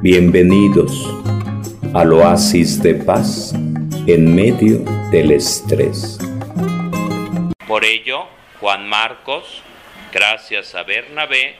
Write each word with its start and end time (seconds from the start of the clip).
Bienvenidos 0.00 1.12
al 1.92 2.12
oasis 2.12 2.80
de 2.80 2.94
paz 2.94 3.52
en 4.06 4.32
medio 4.32 4.78
del 5.10 5.32
estrés. 5.32 6.18
Por 7.66 7.84
ello, 7.84 8.28
Juan 8.60 8.88
Marcos, 8.88 9.60
gracias 10.12 10.76
a 10.76 10.84
Bernabé, 10.84 11.56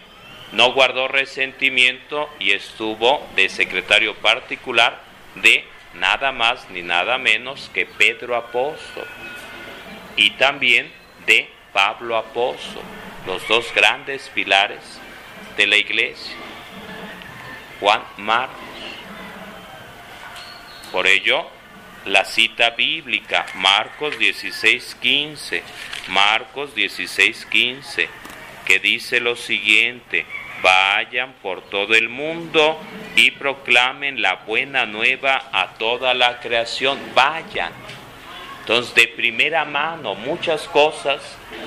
no 0.53 0.73
guardó 0.73 1.09
resentimiento 1.09 2.29
y 2.39 2.53
estuvo 2.53 3.27
de 3.35 3.49
secretario 3.49 4.15
particular 4.15 5.03
de 5.43 5.65
nada 5.95 6.31
más 6.31 6.71
ni 6.71 6.83
nada 6.83 7.19
menos 7.19 7.69
que 7.75 7.87
Pedro 7.87 8.37
Apóstol 8.37 9.07
y 10.15 10.31
también 10.31 10.89
de 11.27 11.49
Pablo 11.73 12.17
Apóstol, 12.17 12.85
los 13.27 13.47
dos 13.49 13.75
grandes 13.75 14.31
pilares 14.33 15.01
de 15.57 15.67
la 15.67 15.77
iglesia. 15.77 16.48
Juan 17.81 18.03
Marcos. 18.19 18.57
Por 20.93 21.07
ello, 21.07 21.47
la 22.07 22.25
cita 22.25 22.71
bíblica, 22.71 23.47
Marcos 23.55 24.19
16:15, 24.19 25.63
Marcos 26.09 26.75
16:15, 26.75 28.09
que 28.65 28.79
dice 28.79 29.21
lo 29.21 29.37
siguiente, 29.37 30.25
vayan 30.63 31.35
por 31.43 31.63
todo 31.63 31.95
el 31.95 32.09
mundo 32.09 32.81
y 33.17 33.31
proclamen 33.33 34.23
la 34.23 34.37
buena 34.37 34.87
nueva 34.87 35.49
a 35.53 35.75
toda 35.79 36.15
la 36.15 36.41
creación, 36.41 36.99
vayan. 37.15 37.73
Entonces, 38.61 38.95
de 38.95 39.09
primera 39.09 39.65
mano, 39.65 40.15
muchas 40.15 40.69
cosas 40.69 41.23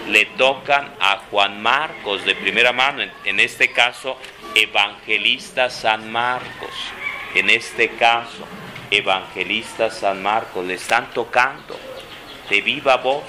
le 0.08 0.26
tocan 0.26 0.94
a 1.00 1.18
Juan 1.32 1.60
Marcos, 1.60 2.24
de 2.26 2.36
primera 2.36 2.74
mano, 2.74 3.04
en, 3.26 3.40
este 3.40 3.72
caso, 3.72 4.20
evangelista 4.56 5.70
San 5.70 6.12
Marcos, 6.12 6.74
en 7.36 7.50
este 7.50 7.90
caso, 7.90 8.46
evangelista 8.90 9.90
San 9.90 10.22
Marcos, 10.22 10.66
le 10.66 10.76
están 10.76 11.12
tocando 11.14 11.80
de 12.50 12.62
viva 12.62 12.98
voz, 12.98 13.24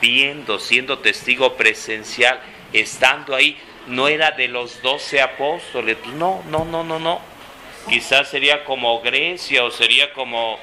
viendo, 0.00 0.58
siendo 0.58 0.98
testigo 0.98 1.54
presencial, 1.54 2.40
estando 2.72 3.34
ahí, 3.34 3.56
no 3.86 4.08
era 4.08 4.32
de 4.32 4.48
los 4.48 4.82
doce 4.82 5.20
apóstoles, 5.20 5.96
no, 6.16 6.42
no, 6.48 6.64
no, 6.64 6.82
no, 6.82 6.98
no. 6.98 7.20
Quizás 7.88 8.28
sería 8.28 8.64
como 8.64 9.00
Grecia 9.02 9.62
o 9.64 9.70
sería 9.70 10.12
como 10.12 10.58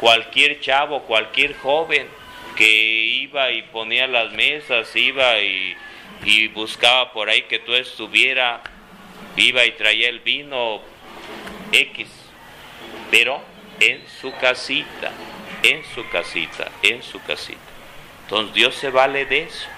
cualquier 0.00 0.60
chavo, 0.60 1.02
cualquier 1.02 1.56
joven 1.58 2.08
que 2.56 2.66
iba 2.66 3.50
y 3.52 3.62
ponía 3.62 4.06
las 4.06 4.32
mesas, 4.32 4.94
iba 4.96 5.38
y, 5.40 5.76
y 6.24 6.48
buscaba 6.48 7.12
por 7.12 7.28
ahí 7.28 7.42
que 7.42 7.58
tú 7.58 7.74
estuviera, 7.74 8.62
iba 9.36 9.64
y 9.64 9.72
traía 9.72 10.08
el 10.08 10.20
vino 10.20 10.80
X, 11.72 12.08
pero 13.10 13.40
en 13.80 14.02
su 14.20 14.32
casita, 14.36 15.12
en 15.62 15.82
su 15.94 16.08
casita, 16.08 16.70
en 16.82 17.02
su 17.02 17.22
casita. 17.22 17.58
Entonces 18.24 18.54
Dios 18.54 18.74
se 18.74 18.90
vale 18.90 19.26
de 19.26 19.42
eso, 19.42 19.68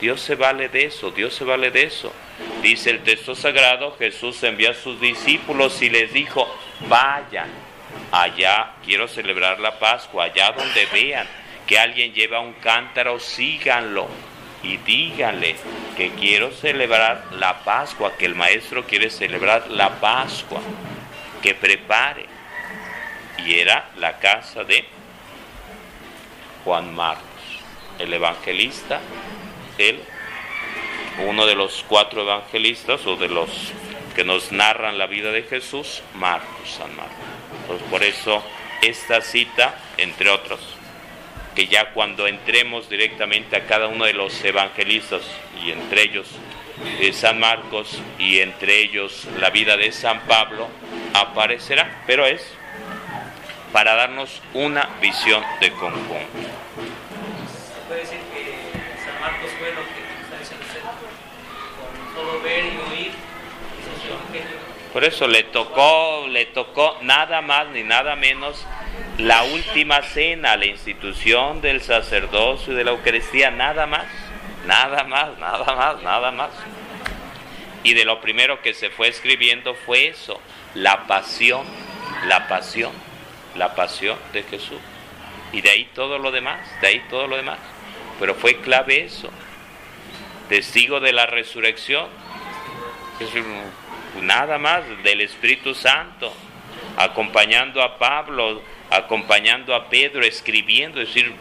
Dios 0.00 0.20
se 0.20 0.34
vale 0.34 0.68
de 0.68 0.84
eso, 0.84 1.10
Dios 1.10 1.34
se 1.34 1.44
vale 1.44 1.70
de 1.70 1.84
eso. 1.84 2.12
Dice 2.62 2.90
el 2.90 3.02
texto 3.02 3.34
sagrado, 3.34 3.96
Jesús 3.98 4.42
envió 4.42 4.70
a 4.70 4.74
sus 4.74 5.00
discípulos 5.00 5.80
y 5.82 5.90
les 5.90 6.12
dijo, 6.12 6.46
vayan 6.88 7.48
allá, 8.12 8.74
quiero 8.84 9.08
celebrar 9.08 9.58
la 9.58 9.78
Pascua, 9.78 10.24
allá 10.24 10.52
donde 10.52 10.86
vean 10.86 11.26
que 11.66 11.78
alguien 11.78 12.12
lleva 12.12 12.40
un 12.40 12.54
cántaro, 12.54 13.18
síganlo 13.18 14.08
y 14.62 14.76
díganle 14.78 15.56
que 15.96 16.10
quiero 16.10 16.50
celebrar 16.50 17.24
la 17.32 17.64
Pascua, 17.64 18.16
que 18.16 18.26
el 18.26 18.34
maestro 18.34 18.86
quiere 18.86 19.10
celebrar 19.10 19.70
la 19.70 20.00
Pascua, 20.00 20.60
que 21.42 21.54
prepare. 21.54 22.26
Y 23.38 23.58
era 23.58 23.90
la 23.96 24.18
casa 24.18 24.64
de 24.64 24.84
Juan 26.64 26.94
Marcos, 26.94 27.24
el 27.98 28.12
evangelista, 28.12 29.00
él 29.78 30.00
uno 31.26 31.46
de 31.46 31.54
los 31.54 31.84
cuatro 31.88 32.22
evangelistas 32.22 33.06
o 33.06 33.16
de 33.16 33.28
los 33.28 33.50
que 34.14 34.24
nos 34.24 34.52
narran 34.52 34.98
la 34.98 35.06
vida 35.06 35.32
de 35.32 35.42
Jesús, 35.42 36.02
Marcos, 36.14 36.70
San 36.76 36.94
Marcos. 36.94 37.16
Pues 37.66 37.82
por 37.84 38.02
eso 38.02 38.42
esta 38.82 39.20
cita, 39.20 39.78
entre 39.96 40.30
otros, 40.30 40.60
que 41.58 41.66
ya 41.66 41.90
cuando 41.90 42.28
entremos 42.28 42.88
directamente 42.88 43.56
a 43.56 43.66
cada 43.66 43.88
uno 43.88 44.04
de 44.04 44.12
los 44.12 44.44
evangelistas 44.44 45.22
y 45.60 45.72
entre 45.72 46.02
ellos 46.02 46.28
eh, 47.00 47.12
San 47.12 47.40
Marcos 47.40 48.00
y 48.16 48.38
entre 48.38 48.80
ellos 48.80 49.26
la 49.40 49.50
vida 49.50 49.76
de 49.76 49.90
San 49.90 50.20
Pablo, 50.20 50.68
aparecerá, 51.14 52.04
pero 52.06 52.24
es 52.26 52.46
para 53.72 53.96
darnos 53.96 54.40
una 54.54 54.88
visión 55.02 55.42
de 55.60 55.72
conjunto. 55.72 56.14
puede 57.88 58.02
decir 58.02 58.20
que 58.32 59.02
San 59.04 59.20
Marcos 59.20 59.50
fue 59.58 59.70
lo 59.70 59.82
que 59.82 59.98
ver 62.48 62.64
y 62.66 62.68
oír 62.68 63.10
Por 64.98 65.04
eso 65.04 65.28
le 65.28 65.44
tocó, 65.44 66.26
le 66.28 66.46
tocó 66.46 66.98
nada 67.02 67.40
más 67.40 67.68
ni 67.68 67.84
nada 67.84 68.16
menos 68.16 68.66
la 69.18 69.44
última 69.44 70.02
cena, 70.02 70.56
la 70.56 70.66
institución 70.66 71.60
del 71.60 71.82
sacerdocio 71.82 72.72
y 72.72 72.76
de 72.76 72.82
la 72.82 72.90
Eucaristía, 72.90 73.52
nada 73.52 73.86
más, 73.86 74.06
nada 74.66 75.04
más, 75.04 75.38
nada 75.38 75.76
más, 75.76 76.02
nada 76.02 76.32
más. 76.32 76.50
Y 77.84 77.94
de 77.94 78.04
lo 78.04 78.20
primero 78.20 78.60
que 78.60 78.74
se 78.74 78.90
fue 78.90 79.06
escribiendo 79.06 79.76
fue 79.76 80.08
eso, 80.08 80.40
la 80.74 81.06
pasión, 81.06 81.64
la 82.26 82.48
pasión, 82.48 82.90
la 83.54 83.76
pasión 83.76 84.18
de 84.32 84.42
Jesús. 84.42 84.80
Y 85.52 85.60
de 85.60 85.70
ahí 85.70 85.88
todo 85.94 86.18
lo 86.18 86.32
demás, 86.32 86.58
de 86.80 86.88
ahí 86.88 87.04
todo 87.08 87.28
lo 87.28 87.36
demás. 87.36 87.60
Pero 88.18 88.34
fue 88.34 88.56
clave 88.62 89.04
eso, 89.04 89.30
testigo 90.48 90.98
de 90.98 91.12
la 91.12 91.26
resurrección, 91.26 92.08
nada 94.22 94.58
más 94.58 94.82
del 95.02 95.20
Espíritu 95.20 95.74
Santo, 95.74 96.32
acompañando 96.96 97.82
a 97.82 97.98
Pablo, 97.98 98.62
acompañando 98.90 99.74
a 99.74 99.88
Pedro, 99.88 100.24
escribiendo, 100.24 101.00
es 101.00 101.08
decir, 101.08 101.34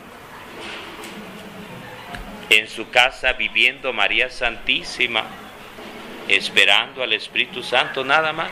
en 2.49 2.67
su 2.67 2.89
casa 2.89 3.33
viviendo 3.33 3.91
María 3.93 4.29
Santísima, 4.29 5.23
esperando 6.27 7.03
al 7.03 7.13
Espíritu 7.13 7.63
Santo, 7.63 8.03
nada 8.03 8.33
más. 8.33 8.49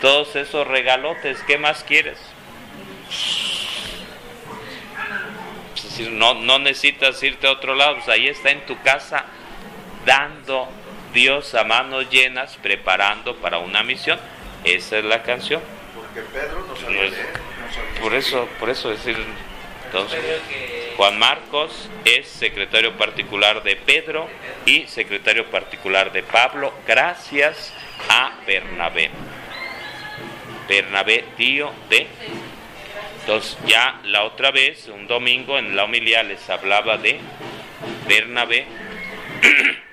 Todos 0.00 0.34
esos 0.36 0.66
regalotes, 0.66 1.42
¿qué 1.42 1.58
más 1.58 1.84
quieres? 1.84 2.18
no, 6.08 6.34
no 6.34 6.58
necesitas 6.58 7.22
irte 7.22 7.46
a 7.46 7.52
otro 7.52 7.74
lado, 7.74 7.96
pues 7.96 8.08
ahí 8.08 8.28
está 8.28 8.50
en 8.50 8.64
tu 8.64 8.80
casa 8.80 9.26
dando 10.06 10.68
Dios 11.12 11.54
a 11.54 11.64
manos 11.64 12.08
llenas 12.10 12.56
preparando 12.62 13.36
para 13.36 13.58
una 13.58 13.82
misión. 13.82 14.18
Esa 14.64 14.98
es 14.98 15.04
la 15.04 15.22
canción. 15.22 15.60
Porque 15.94 16.20
Pedro 16.32 16.66
no 16.66 18.02
Por 18.02 18.14
eso, 18.14 18.48
por 18.58 18.70
eso 18.70 18.90
decir, 18.90 19.16
entonces, 19.92 20.20
Juan 20.96 21.18
Marcos 21.18 21.88
es 22.04 22.28
secretario 22.28 22.96
particular 22.96 23.64
de 23.64 23.74
Pedro 23.74 24.28
y 24.64 24.86
secretario 24.86 25.46
particular 25.46 26.12
de 26.12 26.22
Pablo, 26.22 26.72
gracias 26.86 27.74
a 28.08 28.34
Bernabé. 28.46 29.10
Bernabé, 30.68 31.24
tío 31.36 31.72
de. 31.88 32.06
Entonces, 33.18 33.58
ya 33.66 34.00
la 34.04 34.22
otra 34.22 34.52
vez, 34.52 34.86
un 34.86 35.08
domingo 35.08 35.58
en 35.58 35.74
la 35.74 35.84
homilía 35.84 36.22
les 36.22 36.48
hablaba 36.48 36.96
de 36.96 37.18
Bernabé. 38.06 38.66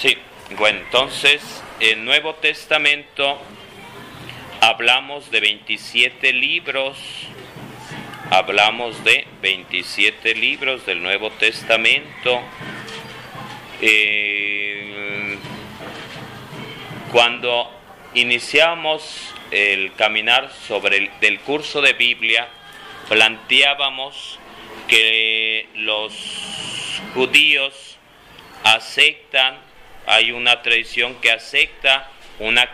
Sí, 0.00 0.16
bueno, 0.56 0.78
entonces, 0.78 1.42
el 1.80 2.04
Nuevo 2.04 2.36
Testamento 2.36 3.36
hablamos 4.60 5.28
de 5.32 5.40
27 5.40 6.32
libros, 6.34 6.96
hablamos 8.30 9.02
de 9.02 9.26
27 9.42 10.36
libros 10.36 10.86
del 10.86 11.02
Nuevo 11.02 11.30
Testamento. 11.32 12.40
Eh, 13.80 15.36
cuando 17.10 17.68
iniciamos 18.14 19.34
el 19.50 19.92
caminar 19.94 20.52
sobre 20.68 20.98
el 20.98 21.10
del 21.20 21.40
curso 21.40 21.80
de 21.80 21.94
Biblia, 21.94 22.46
planteábamos 23.08 24.38
que 24.86 25.66
los 25.74 26.14
judíos 27.14 27.98
aceptan 28.62 29.67
hay 30.08 30.32
una 30.32 30.62
tradición 30.62 31.14
que 31.16 31.30
acepta 31.30 32.08
una 32.38 32.70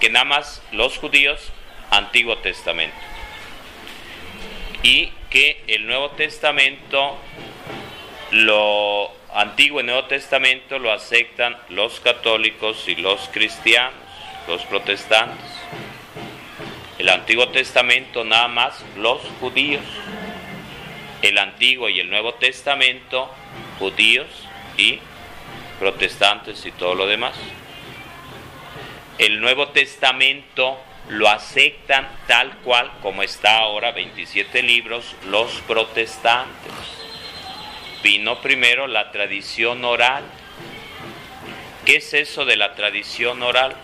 que 0.00 0.10
nada 0.10 0.24
más 0.24 0.62
los 0.72 0.98
judíos 0.98 1.52
Antiguo 1.90 2.38
Testamento 2.38 2.96
y 4.82 5.12
que 5.30 5.62
el 5.68 5.86
Nuevo 5.86 6.10
Testamento 6.10 7.18
lo 8.32 9.12
Antiguo 9.32 9.80
y 9.80 9.84
Nuevo 9.84 10.04
Testamento 10.04 10.78
lo 10.78 10.92
aceptan 10.92 11.56
los 11.68 12.00
católicos 12.00 12.88
y 12.88 12.96
los 12.96 13.28
cristianos, 13.28 13.94
los 14.48 14.62
protestantes. 14.64 15.46
El 16.98 17.08
Antiguo 17.08 17.48
Testamento 17.48 18.24
nada 18.24 18.48
más 18.48 18.84
los 18.96 19.22
judíos. 19.40 19.84
El 21.22 21.38
Antiguo 21.38 21.88
y 21.88 22.00
el 22.00 22.10
Nuevo 22.10 22.34
Testamento 22.34 23.30
judíos 23.78 24.26
y 24.76 24.98
protestantes 25.82 26.64
y 26.64 26.70
todo 26.70 26.94
lo 26.94 27.08
demás. 27.08 27.34
El 29.18 29.40
Nuevo 29.40 29.70
Testamento 29.70 30.78
lo 31.08 31.28
aceptan 31.28 32.08
tal 32.28 32.56
cual 32.58 32.88
como 33.02 33.24
está 33.24 33.58
ahora, 33.58 33.90
27 33.90 34.62
libros, 34.62 35.16
los 35.26 35.50
protestantes. 35.62 36.72
Vino 38.00 38.40
primero 38.40 38.86
la 38.86 39.10
tradición 39.10 39.84
oral. 39.84 40.22
¿Qué 41.84 41.96
es 41.96 42.14
eso 42.14 42.44
de 42.44 42.56
la 42.56 42.76
tradición 42.76 43.42
oral? 43.42 43.74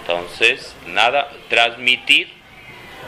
Entonces, 0.00 0.74
nada, 0.86 1.30
transmitir 1.50 2.32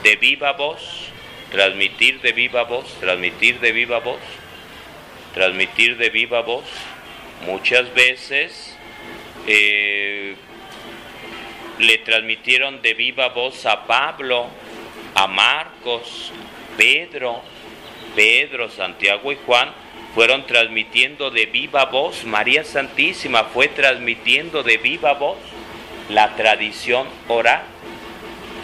de 0.02 0.16
viva 0.16 0.52
voz, 0.52 1.11
transmitir 1.52 2.20
de 2.22 2.32
viva 2.32 2.64
voz, 2.64 2.86
transmitir 2.98 3.60
de 3.60 3.72
viva 3.72 4.00
voz, 4.00 4.20
transmitir 5.34 5.98
de 5.98 6.08
viva 6.08 6.40
voz. 6.40 6.64
Muchas 7.46 7.92
veces 7.92 8.76
eh, 9.46 10.34
le 11.78 11.98
transmitieron 11.98 12.80
de 12.80 12.94
viva 12.94 13.28
voz 13.28 13.66
a 13.66 13.86
Pablo, 13.86 14.48
a 15.14 15.26
Marcos, 15.26 16.32
Pedro, 16.78 17.42
Pedro, 18.16 18.70
Santiago 18.70 19.30
y 19.30 19.36
Juan, 19.44 19.72
fueron 20.14 20.46
transmitiendo 20.46 21.30
de 21.30 21.46
viva 21.46 21.84
voz, 21.86 22.24
María 22.24 22.64
Santísima 22.64 23.44
fue 23.44 23.68
transmitiendo 23.68 24.62
de 24.62 24.78
viva 24.78 25.14
voz 25.14 25.38
la 26.08 26.34
tradición 26.34 27.06
oral, 27.28 27.62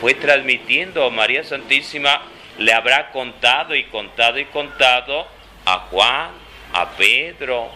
fue 0.00 0.14
transmitiendo, 0.14 1.10
María 1.10 1.44
Santísima 1.44 2.22
le 2.58 2.72
habrá 2.72 3.10
contado 3.10 3.74
y 3.74 3.84
contado 3.84 4.38
y 4.38 4.44
contado 4.46 5.26
a 5.64 5.78
Juan, 5.90 6.30
a 6.72 6.90
Pedro, 6.90 7.70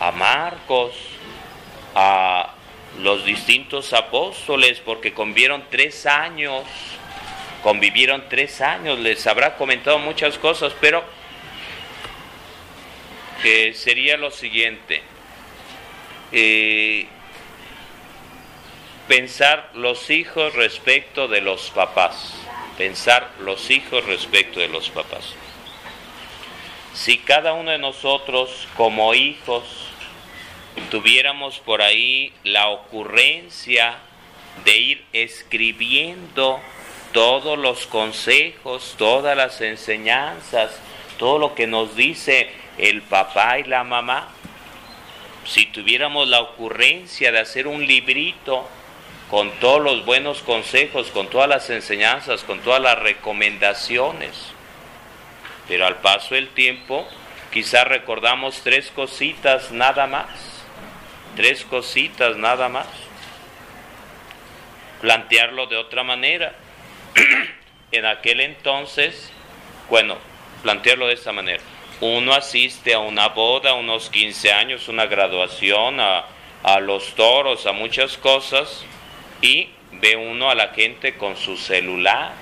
a 0.00 0.10
Marcos, 0.10 0.94
a 1.94 2.54
los 3.00 3.24
distintos 3.24 3.92
apóstoles, 3.92 4.80
porque 4.80 5.12
convivieron 5.12 5.64
tres 5.70 6.06
años, 6.06 6.64
convivieron 7.62 8.24
tres 8.28 8.60
años, 8.60 8.98
les 8.98 9.26
habrá 9.26 9.56
comentado 9.56 9.98
muchas 9.98 10.38
cosas, 10.38 10.72
pero 10.80 11.04
que 13.42 13.74
sería 13.74 14.16
lo 14.16 14.32
siguiente, 14.32 15.02
eh, 16.32 17.06
pensar 19.06 19.70
los 19.74 20.10
hijos 20.10 20.54
respecto 20.54 21.28
de 21.28 21.40
los 21.40 21.70
papás, 21.70 22.34
pensar 22.78 23.28
los 23.40 23.70
hijos 23.70 24.06
respecto 24.06 24.60
de 24.60 24.68
los 24.68 24.88
papás. 24.88 25.34
Si 26.94 27.18
cada 27.18 27.52
uno 27.52 27.72
de 27.72 27.78
nosotros 27.78 28.68
como 28.76 29.14
hijos 29.14 29.64
tuviéramos 30.90 31.58
por 31.58 31.82
ahí 31.82 32.32
la 32.44 32.68
ocurrencia 32.68 33.98
de 34.64 34.76
ir 34.76 35.04
escribiendo 35.12 36.60
todos 37.12 37.58
los 37.58 37.86
consejos, 37.86 38.94
todas 38.96 39.36
las 39.36 39.60
enseñanzas, 39.60 40.70
todo 41.18 41.38
lo 41.38 41.54
que 41.56 41.66
nos 41.66 41.96
dice 41.96 42.48
el 42.78 43.02
papá 43.02 43.58
y 43.58 43.64
la 43.64 43.82
mamá, 43.82 44.28
si 45.44 45.66
tuviéramos 45.66 46.28
la 46.28 46.40
ocurrencia 46.40 47.32
de 47.32 47.40
hacer 47.40 47.66
un 47.66 47.84
librito 47.84 48.68
con 49.30 49.50
todos 49.60 49.82
los 49.82 50.04
buenos 50.04 50.42
consejos, 50.42 51.10
con 51.10 51.28
todas 51.28 51.48
las 51.48 51.68
enseñanzas, 51.70 52.44
con 52.44 52.60
todas 52.60 52.80
las 52.80 52.98
recomendaciones, 52.98 54.52
pero 55.66 55.86
al 55.86 55.96
paso 55.96 56.34
del 56.34 56.48
tiempo 56.48 57.06
quizás 57.52 57.86
recordamos 57.86 58.60
tres 58.62 58.90
cositas 58.90 59.70
nada 59.70 60.06
más, 60.06 60.28
tres 61.36 61.64
cositas 61.64 62.36
nada 62.36 62.68
más. 62.68 62.86
Plantearlo 65.00 65.66
de 65.66 65.76
otra 65.76 66.02
manera. 66.02 66.54
en 67.92 68.04
aquel 68.04 68.40
entonces, 68.40 69.30
bueno, 69.88 70.16
plantearlo 70.62 71.06
de 71.06 71.14
esta 71.14 71.32
manera 71.32 71.62
uno 72.00 72.32
asiste 72.32 72.94
a 72.94 73.00
una 73.00 73.28
boda, 73.28 73.74
unos 73.74 74.08
15 74.10 74.52
años, 74.52 74.88
una 74.88 75.06
graduación, 75.06 75.98
a, 76.00 76.24
los 76.80 77.14
toros, 77.14 77.66
a 77.66 77.72
muchas 77.72 78.16
cosas, 78.18 78.84
y 79.40 79.68
ve 79.92 80.16
uno 80.16 80.50
a 80.50 80.54
la 80.54 80.68
gente 80.68 81.16
con 81.16 81.36
su 81.36 81.56
celular, 81.56 82.32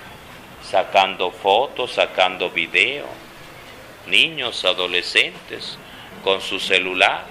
sacando 0.63 1.31
fotos, 1.31 1.93
sacando 1.93 2.49
video, 2.49 3.05
niños, 4.07 4.65
adolescentes, 4.65 5.77
con 6.23 6.41
su 6.41 6.59
celular, 6.59 7.25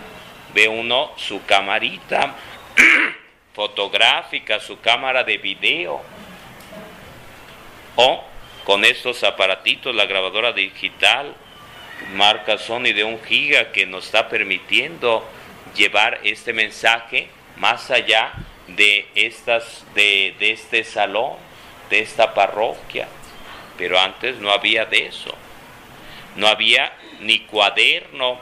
ve 0.54 0.68
uno 0.68 1.12
su 1.16 1.44
camarita 1.44 2.34
fotográfica, 3.54 4.60
su 4.60 4.80
cámara 4.80 5.24
de 5.24 5.38
video, 5.38 6.00
o 7.96 8.24
con 8.64 8.84
estos 8.84 9.22
aparatitos, 9.24 9.94
la 9.94 10.06
grabadora 10.06 10.52
digital, 10.52 11.34
marca 12.14 12.58
Sony 12.58 12.92
de 12.94 13.04
un 13.04 13.22
giga 13.22 13.72
que 13.72 13.86
nos 13.86 14.06
está 14.06 14.28
permitiendo 14.28 15.24
llevar 15.74 16.20
este 16.24 16.52
mensaje 16.52 17.28
más 17.56 17.90
allá 17.90 18.32
de 18.68 19.08
estas 19.14 19.84
de, 19.94 20.34
de 20.38 20.52
este 20.52 20.84
salón, 20.84 21.34
de 21.90 22.00
esta 22.00 22.34
parroquia. 22.34 23.08
Pero 23.78 23.98
antes 23.98 24.36
no 24.38 24.50
había 24.50 24.86
de 24.86 25.06
eso. 25.06 25.34
No 26.36 26.48
había 26.48 26.92
ni 27.20 27.40
cuaderno, 27.40 28.38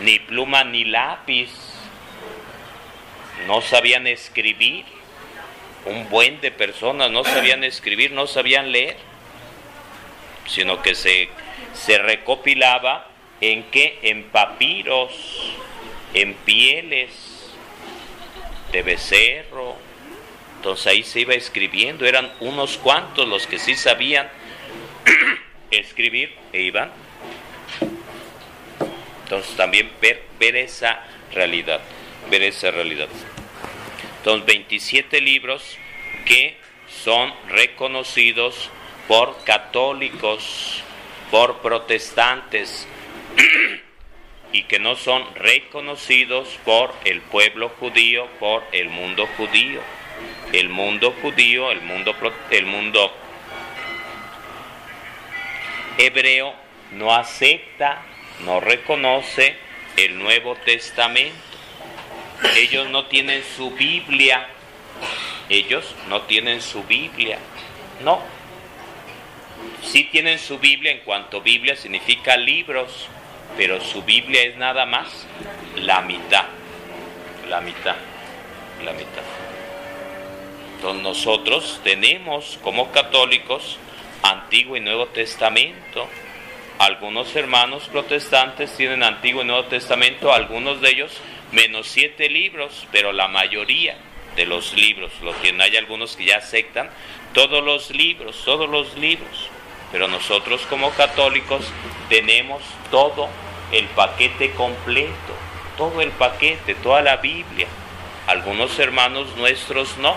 ni 0.00 0.18
pluma, 0.18 0.64
ni 0.64 0.84
lápiz. 0.84 1.50
No 3.46 3.60
sabían 3.60 4.06
escribir. 4.06 4.84
Un 5.86 6.08
buen 6.08 6.40
de 6.40 6.50
personas 6.50 7.10
no 7.10 7.24
sabían 7.24 7.62
escribir, 7.62 8.12
no 8.12 8.26
sabían 8.26 8.72
leer, 8.72 8.96
sino 10.46 10.80
que 10.80 10.94
se 10.94 11.28
se 11.74 11.98
recopilaba 11.98 13.08
en 13.40 13.64
que 13.64 13.98
en 14.02 14.24
papiros, 14.24 15.12
en 16.14 16.34
pieles 16.34 17.33
de 18.74 18.82
becerro. 18.82 19.76
Entonces 20.56 20.86
ahí 20.88 21.02
se 21.04 21.20
iba 21.20 21.34
escribiendo, 21.34 22.04
eran 22.06 22.32
unos 22.40 22.76
cuantos 22.76 23.28
los 23.28 23.46
que 23.46 23.58
sí 23.58 23.76
sabían 23.76 24.28
escribir 25.70 26.34
e 26.52 26.62
iban. 26.62 26.90
Entonces 29.22 29.56
también 29.56 29.90
ver, 30.00 30.24
ver 30.40 30.56
esa 30.56 31.04
realidad, 31.32 31.80
ver 32.30 32.42
esa 32.42 32.72
realidad. 32.72 33.08
Entonces 34.18 34.46
27 34.46 35.20
libros 35.20 35.78
que 36.26 36.56
son 36.88 37.32
reconocidos 37.48 38.70
por 39.06 39.44
católicos, 39.44 40.82
por 41.30 41.60
protestantes 41.60 42.88
y 44.54 44.62
que 44.62 44.78
no 44.78 44.94
son 44.94 45.26
reconocidos 45.34 46.48
por 46.64 46.94
el 47.04 47.20
pueblo 47.20 47.70
judío, 47.80 48.28
por 48.38 48.62
el 48.70 48.88
mundo 48.88 49.28
judío. 49.36 49.80
El 50.52 50.68
mundo 50.68 51.12
judío, 51.20 51.72
el 51.72 51.80
mundo, 51.82 52.14
el 52.50 52.64
mundo 52.64 53.12
hebreo 55.98 56.54
no 56.92 57.12
acepta, 57.12 58.02
no 58.44 58.60
reconoce 58.60 59.56
el 59.96 60.16
Nuevo 60.20 60.54
Testamento. 60.64 61.34
Ellos 62.56 62.88
no 62.90 63.06
tienen 63.06 63.42
su 63.56 63.72
Biblia. 63.72 64.46
Ellos 65.48 65.96
no 66.08 66.22
tienen 66.22 66.62
su 66.62 66.84
Biblia. 66.84 67.38
No, 68.04 68.22
sí 69.82 70.04
tienen 70.04 70.38
su 70.38 70.60
Biblia 70.60 70.92
en 70.92 71.00
cuanto 71.00 71.40
Biblia 71.40 71.74
significa 71.74 72.36
libros, 72.36 73.08
pero 73.56 73.80
su 73.80 74.02
Biblia 74.02 74.42
es 74.42 74.56
nada 74.56 74.86
más 74.86 75.26
la 75.76 76.02
mitad, 76.02 76.44
la 77.48 77.60
mitad, 77.60 77.96
la 78.84 78.92
mitad. 78.92 79.22
Entonces 80.76 81.02
nosotros 81.02 81.80
tenemos 81.82 82.58
como 82.62 82.90
católicos 82.92 83.78
Antiguo 84.22 84.76
y 84.76 84.80
Nuevo 84.80 85.06
Testamento. 85.06 86.08
Algunos 86.78 87.34
hermanos 87.36 87.88
protestantes 87.90 88.74
tienen 88.76 89.02
Antiguo 89.02 89.42
y 89.42 89.44
Nuevo 89.44 89.64
Testamento, 89.64 90.32
algunos 90.32 90.80
de 90.80 90.90
ellos 90.90 91.12
menos 91.52 91.86
siete 91.86 92.28
libros, 92.28 92.86
pero 92.90 93.12
la 93.12 93.28
mayoría 93.28 93.96
de 94.34 94.46
los 94.46 94.74
libros 94.74 95.12
lo 95.22 95.32
tienen. 95.34 95.60
Hay 95.60 95.76
algunos 95.76 96.16
que 96.16 96.24
ya 96.24 96.38
aceptan 96.38 96.90
todos 97.32 97.64
los 97.64 97.90
libros, 97.90 98.42
todos 98.44 98.68
los 98.68 98.96
libros 98.96 99.50
Pero 99.90 100.08
nosotros 100.08 100.62
como 100.68 100.90
católicos 100.90 101.64
tenemos 102.08 102.62
todo 102.90 103.28
el 103.74 103.86
paquete 103.88 104.52
completo, 104.52 105.34
todo 105.76 106.00
el 106.00 106.10
paquete, 106.10 106.74
toda 106.76 107.02
la 107.02 107.16
Biblia. 107.16 107.66
Algunos 108.28 108.78
hermanos 108.78 109.36
nuestros 109.36 109.98
no, 109.98 110.16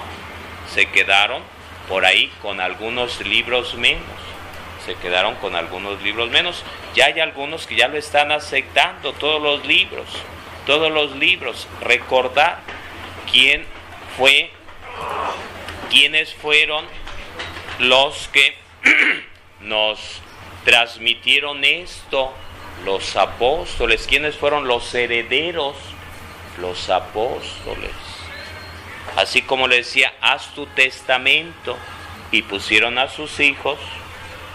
se 0.73 0.85
quedaron 0.85 1.41
por 1.89 2.05
ahí 2.05 2.31
con 2.41 2.61
algunos 2.61 3.19
libros 3.21 3.73
menos, 3.73 4.03
se 4.85 4.95
quedaron 4.95 5.35
con 5.35 5.55
algunos 5.55 6.01
libros 6.03 6.29
menos. 6.29 6.63
Ya 6.93 7.05
hay 7.07 7.19
algunos 7.19 7.65
que 7.65 7.75
ya 7.75 7.87
lo 7.87 7.97
están 7.97 8.31
aceptando, 8.31 9.13
todos 9.13 9.41
los 9.41 9.65
libros, 9.65 10.05
todos 10.67 10.91
los 10.91 11.15
libros. 11.15 11.67
Recordar 11.81 12.59
quién 13.31 13.65
fue, 14.17 14.51
quiénes 15.89 16.33
fueron 16.35 16.85
los 17.79 18.29
que 18.29 18.55
nos 19.61 20.21
transmitieron 20.63 21.63
esto, 21.63 22.33
los 22.85 23.15
apóstoles, 23.15 24.05
quiénes 24.07 24.35
fueron 24.35 24.67
los 24.67 24.93
herederos, 24.93 25.75
los 26.59 26.89
apóstoles. 26.89 27.91
Así 29.15 29.41
como 29.41 29.67
le 29.67 29.77
decía, 29.77 30.13
haz 30.21 30.53
tu 30.53 30.65
testamento 30.67 31.77
y 32.31 32.43
pusieron 32.43 32.97
a 32.97 33.07
sus 33.07 33.39
hijos 33.39 33.79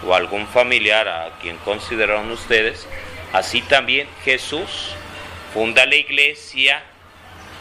o 0.05 0.13
algún 0.13 0.47
familiar 0.47 1.07
a 1.07 1.37
quien 1.41 1.57
consideraron 1.57 2.31
ustedes, 2.31 2.87
así 3.33 3.61
también 3.61 4.07
Jesús 4.23 4.95
funda 5.53 5.85
la 5.85 5.95
iglesia, 5.95 6.83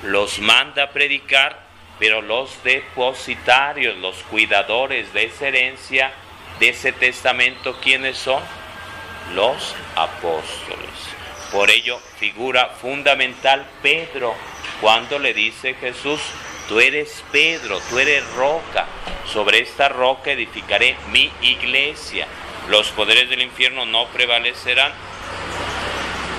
los 0.02 0.38
manda 0.38 0.85
a 0.85 0.90
predicar, 0.90 1.61
pero 1.99 2.23
los 2.23 2.62
depositarios, 2.64 3.97
los 3.99 4.16
cuidadores 4.25 5.12
de 5.12 5.25
esa 5.25 5.49
herencia, 5.49 6.12
de 6.59 6.71
ese 6.71 6.92
testamento, 6.92 7.76
¿quiénes 7.81 8.16
son? 8.16 8.42
Los 9.35 9.75
apóstoles. 9.97 10.91
Por 11.51 11.71
ello 11.71 11.99
figura 12.19 12.71
fundamental 12.81 13.67
Pedro 13.83 14.35
cuando 14.81 15.19
le 15.19 15.33
dice 15.33 15.75
Jesús, 15.75 16.21
tú 16.69 16.81
eres 16.81 17.23
Pedro, 17.31 17.81
tú 17.89 17.99
eres 17.99 18.27
roca, 18.35 18.87
sobre 19.33 19.61
esta 19.61 19.89
roca 19.89 20.33
edificaré 20.33 20.97
mi 21.12 21.31
iglesia, 21.41 22.27
los 22.69 22.89
poderes 22.89 23.31
del 23.31 23.43
infierno 23.43 23.87
no 23.87 24.07
prevalecerán. 24.09 24.93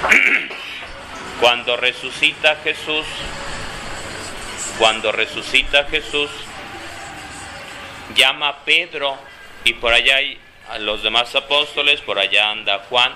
Cuando 1.39 1.77
resucita 1.77 2.57
Jesús, 2.63 3.05
cuando 4.77 5.12
resucita 5.12 5.85
Jesús, 5.85 6.29
llama 8.15 8.50
a 8.50 8.59
Pedro 8.65 9.17
y 9.63 9.73
por 9.73 9.93
allá 9.93 10.17
hay 10.17 10.39
a 10.70 10.79
los 10.79 11.03
demás 11.03 11.36
apóstoles, 11.36 12.01
por 12.01 12.20
allá 12.20 12.50
anda 12.50 12.86
Juan 12.89 13.13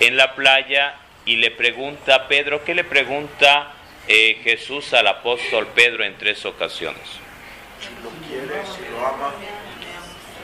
en 0.00 0.16
la 0.16 0.34
playa 0.34 0.94
y 1.24 1.36
le 1.36 1.50
pregunta 1.50 2.14
a 2.14 2.28
Pedro, 2.28 2.64
¿qué 2.64 2.74
le 2.74 2.84
pregunta 2.84 3.72
eh, 4.06 4.40
Jesús 4.44 4.92
al 4.92 5.06
apóstol 5.06 5.66
Pedro 5.74 6.04
en 6.04 6.16
tres 6.18 6.44
ocasiones? 6.44 7.02
Si 7.80 8.02
lo 8.02 8.10
quiere, 8.26 8.62
si 8.66 8.90
lo 8.90 9.06
ama. 9.06 9.32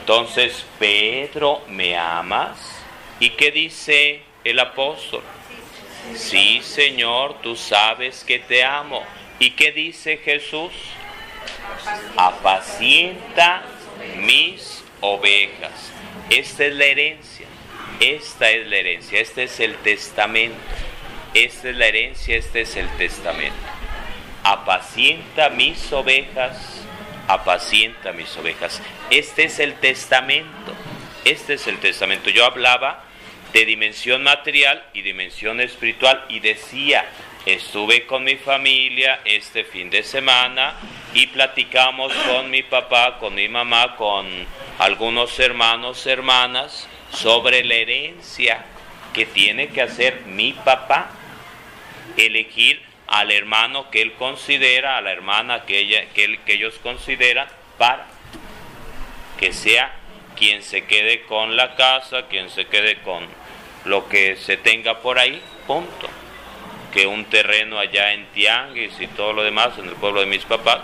Entonces, 0.01 0.65
Pedro, 0.79 1.63
¿me 1.69 1.97
amas? 1.97 2.59
¿Y 3.21 3.31
qué 3.31 3.53
dice 3.53 4.23
el 4.43 4.59
apóstol? 4.59 5.23
Sí, 6.17 6.61
Señor, 6.63 7.41
tú 7.41 7.55
sabes 7.55 8.25
que 8.25 8.41
te 8.41 8.65
amo. 8.65 9.03
¿Y 9.39 9.53
qué 9.53 9.71
dice 9.71 10.17
Jesús? 10.17 10.73
Apacienta 12.17 13.63
mis 14.17 14.83
ovejas. 15.01 15.93
Esta 16.31 16.65
es 16.65 16.75
la 16.75 16.85
herencia. 16.85 17.47
Esta 18.01 18.51
es 18.51 18.67
la 18.67 18.77
herencia. 18.77 19.21
Este 19.21 19.45
es 19.45 19.61
el 19.61 19.77
testamento. 19.77 20.57
Esta 21.35 21.71
es 21.71 21.77
la 21.77 21.87
herencia. 21.87 22.37
Este 22.37 22.63
es 22.63 22.77
el 22.77 22.89
testamento. 22.97 23.57
Apacienta 24.45 25.51
mis 25.51 25.93
ovejas. 25.93 26.83
Apacienta 27.29 28.13
mis 28.13 28.37
ovejas. 28.37 28.81
Este 29.11 29.45
es 29.45 29.59
el 29.59 29.75
testamento. 29.75 30.75
Este 31.25 31.55
es 31.55 31.67
el 31.67 31.79
testamento. 31.79 32.31
Yo 32.31 32.45
hablaba 32.45 33.05
de 33.53 33.65
dimensión 33.65 34.23
material 34.23 34.85
y 34.95 35.03
dimensión 35.03 35.61
espiritual 35.61 36.25
y 36.29 36.41
decía, 36.41 37.05
estuve 37.47 38.07
con 38.07 38.25
mi 38.25 38.37
familia 38.37 39.21
este 39.25 39.65
fin 39.65 39.91
de 39.91 40.03
semana 40.03 40.75
y 41.15 41.27
platicamos 41.29 42.13
con 42.13 42.51
mi 42.51 42.63
papá, 42.63 43.19
con 43.19 43.35
mi 43.35 43.49
mamá, 43.49 43.97
con 43.97 44.29
algunos 44.79 45.39
hermanos, 45.41 46.07
hermanas, 46.07 46.89
sobre 47.11 47.65
la 47.65 47.75
herencia 47.75 48.65
que 49.13 49.27
tiene 49.27 49.69
que 49.69 49.83
hacer 49.83 50.23
mi 50.27 50.53
papá, 50.53 51.11
elegir 52.17 52.81
al 53.07 53.31
hermano 53.31 53.91
que 53.91 54.01
él 54.01 54.13
considera, 54.15 54.97
a 54.97 55.01
la 55.01 55.13
hermana 55.13 55.65
que, 55.65 55.81
ella, 55.81 56.07
que, 56.15 56.39
que 56.47 56.55
ellos 56.55 56.79
consideran, 56.83 57.49
para 57.77 58.07
que 59.39 59.53
sea 59.53 59.93
quien 60.37 60.63
se 60.63 60.85
quede 60.85 61.23
con 61.23 61.57
la 61.57 61.75
casa, 61.75 62.27
quien 62.29 62.49
se 62.49 62.67
quede 62.67 63.03
con 63.03 63.27
lo 63.85 64.09
que 64.09 64.37
se 64.37 64.57
tenga 64.57 65.01
por 65.01 65.19
ahí, 65.19 65.43
punto. 65.67 66.09
Que 66.93 67.07
un 67.07 67.25
terreno 67.25 67.79
allá 67.79 68.13
en 68.13 68.27
Tianguis 68.33 69.01
y 69.01 69.07
todo 69.09 69.33
lo 69.33 69.43
demás, 69.43 69.79
en 69.79 69.89
el 69.89 69.95
pueblo 69.95 70.21
de 70.21 70.27
mis 70.27 70.45
papás, 70.45 70.81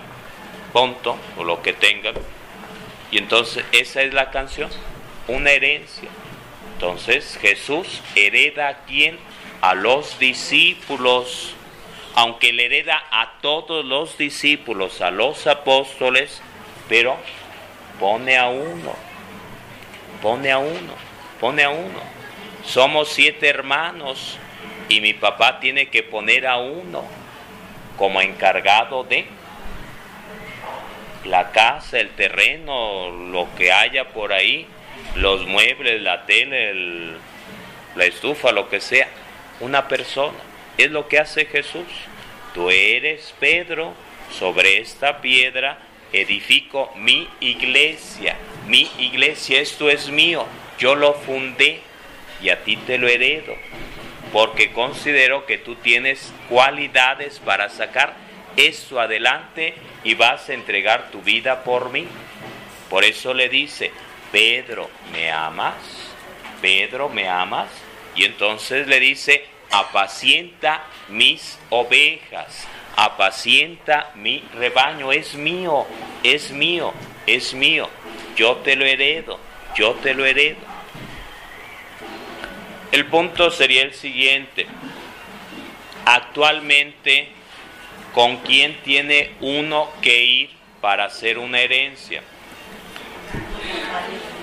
punto, 0.73 1.19
o 1.37 1.45
lo 1.45 1.63
que 1.63 1.73
tengan. 1.73 2.15
Y 3.11 3.19
entonces 3.19 3.65
esa 3.73 4.03
es 4.03 4.13
la 4.15 4.31
canción, 4.31 4.71
una 5.27 5.51
herencia. 5.51 6.09
Entonces 6.75 7.39
Jesús 7.41 8.03
hereda 8.15 8.69
a 8.69 8.85
quién? 8.85 9.19
A 9.61 9.75
los 9.75 10.19
discípulos. 10.19 11.55
Aunque 12.15 12.53
le 12.53 12.67
hereda 12.67 13.03
a 13.11 13.35
todos 13.41 13.85
los 13.85 14.19
discípulos, 14.19 15.01
a 15.01 15.11
los 15.11 15.47
apóstoles, 15.47 16.43
pero 16.89 17.17
pone 18.01 18.37
a 18.37 18.49
uno, 18.49 18.95
pone 20.23 20.51
a 20.51 20.59
uno, 20.59 20.95
pone 21.41 21.63
a 21.65 21.71
uno. 21.71 22.01
Somos 22.65 23.09
siete 23.09 23.49
hermanos 23.49 24.39
y 24.89 25.01
mi 25.01 25.15
papá 25.15 25.61
tiene 25.61 25.89
que 25.89 26.03
poner 26.03 26.47
a 26.47 26.59
uno 26.59 27.05
como 27.97 28.21
encargado 28.21 29.05
de 29.05 29.27
la 31.25 31.51
casa, 31.51 31.99
el 31.99 32.11
terreno, 32.11 33.11
lo 33.11 33.49
que 33.57 33.73
haya 33.73 34.11
por 34.11 34.33
ahí, 34.33 34.67
los 35.17 35.47
muebles, 35.47 36.01
la 36.01 36.25
tele, 36.27 37.17
la 37.95 38.05
estufa, 38.05 38.53
lo 38.53 38.69
que 38.69 38.81
sea. 38.81 39.09
Una 39.61 39.89
persona. 39.89 40.39
Es 40.79 40.91
lo 40.91 41.09
que 41.09 41.19
hace 41.19 41.47
Jesús. 41.47 41.87
Tú 42.55 42.71
eres 42.71 43.35
Pedro, 43.41 43.95
sobre 44.31 44.79
esta 44.79 45.21
piedra 45.21 45.79
edifico 46.13 46.93
mi 46.97 47.29
iglesia. 47.41 48.37
Mi 48.67 48.89
iglesia, 48.99 49.61
esto 49.61 49.91
es 49.91 50.09
mío. 50.09 50.47
Yo 50.79 50.95
lo 50.95 51.15
fundé 51.15 51.81
y 52.41 52.51
a 52.51 52.63
ti 52.63 52.77
te 52.77 52.99
lo 52.99 53.09
heredo, 53.09 53.55
porque 54.33 54.73
considero 54.73 55.47
que 55.47 55.59
tú 55.59 55.77
tienes 55.77 56.33
cualidades 56.49 57.39
para 57.39 57.69
sacar 57.69 58.15
esto 58.57 59.01
adelante 59.01 59.75
y 60.05 60.15
vas 60.15 60.49
a 60.49 60.55
entregar 60.55 61.11
tu 61.11 61.23
vida 61.23 61.65
por 61.65 61.91
mí. 61.91 62.07
Por 62.91 63.05
eso 63.05 63.35
le 63.35 63.49
dice, 63.49 63.93
Pedro, 64.33 64.91
¿me 65.13 65.31
amas? 65.31 65.75
Pedro, 66.61 67.09
¿me 67.09 67.29
amas? 67.29 67.69
Y 68.15 68.25
entonces 68.25 68.87
le 68.87 69.01
dice, 69.01 69.45
apacienta 69.71 70.85
mis 71.09 71.59
ovejas, 71.71 72.67
apacienta 72.97 74.11
mi 74.15 74.43
rebaño, 74.55 75.13
es 75.13 75.35
mío, 75.35 75.87
es 76.23 76.51
mío, 76.51 76.93
es 77.27 77.55
mío, 77.55 77.89
yo 78.37 78.57
te 78.57 78.77
lo 78.77 78.85
heredo, 78.85 79.39
yo 79.77 79.95
te 79.95 80.15
lo 80.15 80.25
heredo. 80.27 80.78
El 82.91 83.05
punto 83.07 83.51
sería 83.51 83.83
el 83.83 83.93
siguiente. 83.93 84.67
Actualmente, 86.07 87.29
¿con 88.15 88.39
quién 88.39 88.79
tiene 88.83 89.33
uno 89.41 89.91
que 90.01 90.25
ir 90.25 90.51
para 90.81 91.05
hacer 91.05 91.39
una 91.39 91.61
herencia? 91.61 92.23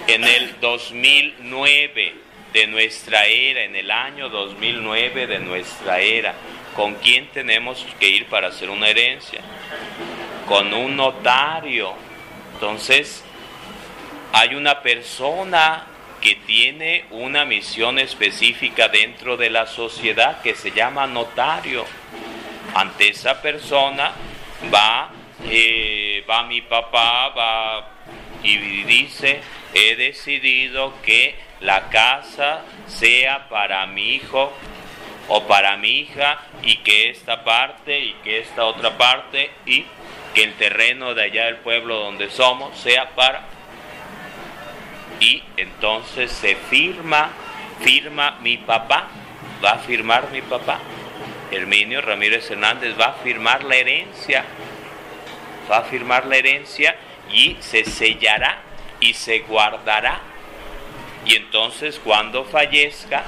En 0.08 0.24
el 0.24 0.60
2009 0.60 2.14
de 2.54 2.68
nuestra 2.68 3.25
era, 3.25 3.64
en 3.64 3.75
el 3.75 3.90
año 3.90 4.30
2009 4.30 5.25
de 5.25 5.40
nuestra 5.40 6.00
era, 6.00 6.36
¿con 6.75 6.94
quién 6.96 7.28
tenemos 7.32 7.84
que 8.00 8.10
ir 8.10 8.28
para 8.28 8.50
hacer 8.50 8.70
una 8.70 8.90
herencia? 8.90 9.42
Con 10.48 10.72
un 10.72 10.96
notario. 10.96 11.96
Entonces, 12.54 13.24
hay 14.32 14.54
una 14.54 14.84
persona 14.84 15.88
que 16.25 16.38
tiene 16.48 17.05
una 17.12 17.46
misión 17.46 18.00
específica 18.00 18.88
dentro 18.88 19.38
de 19.38 19.51
la 19.51 19.67
sociedad 19.67 20.41
que 20.41 20.55
se 20.55 20.72
llama 20.72 21.05
notario. 21.05 21.86
Ante 22.74 23.10
esa 23.10 23.44
persona 23.44 24.12
va, 24.74 25.12
eh, 25.48 26.25
va 26.27 26.41
mi 26.48 26.62
papá, 26.62 27.29
va 27.29 27.89
y 28.41 28.58
dice, 28.86 29.39
he 29.75 29.96
decidido 29.98 30.96
que 31.03 31.36
la 31.62 31.89
casa 31.89 32.63
sea 32.88 33.48
para 33.48 33.86
mi 33.86 34.15
hijo 34.15 34.51
o 35.27 35.46
para 35.46 35.77
mi 35.77 36.00
hija 36.00 36.39
y 36.63 36.77
que 36.77 37.12
esta 37.12 37.44
parte 37.44 38.00
y 38.00 38.13
que 38.24 38.39
esta 38.39 38.65
otra 38.65 38.98
parte 38.98 39.51
y 39.67 39.86
que 40.34 40.41
el 40.41 40.55
terreno 40.55 41.13
de 41.13 41.22
allá 41.22 41.46
del 41.46 41.58
pueblo 41.58 42.00
donde 42.00 42.32
somos 42.32 42.75
sea 42.79 43.12
para 43.12 43.55
y 45.25 45.44
entonces 45.58 46.32
se 46.32 46.55
firma 46.55 47.29
firma 47.82 48.38
mi 48.41 48.58
papá 48.58 49.08
va 49.63 49.72
a 49.72 49.79
firmar 49.79 50.32
mi 50.32 50.41
papá. 50.41 50.79
Herminio 51.51 52.01
Ramírez 52.01 52.50
Hernández 52.51 52.96
va 53.00 53.08
a 53.08 53.13
firmar 53.13 53.63
la 53.63 53.75
herencia 53.75 54.46
va 55.70 55.77
a 55.77 55.84
firmar 55.84 56.25
la 56.25 56.38
herencia 56.38 56.96
y 57.32 57.58
se 57.60 57.86
sellará 57.86 58.60
y 59.00 59.13
se 59.13 59.39
guardará. 59.39 60.20
Y 61.25 61.36
entonces 61.36 62.00
cuando 62.03 62.46
fallezca 62.46 63.24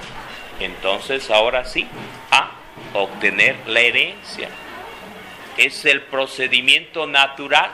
entonces 0.59 1.29
ahora 1.29 1.65
sí 1.65 1.87
a 2.31 2.51
obtener 2.93 3.55
la 3.67 3.81
herencia. 3.81 4.49
Es 5.57 5.85
el 5.85 6.01
procedimiento 6.01 7.07
natural, 7.07 7.71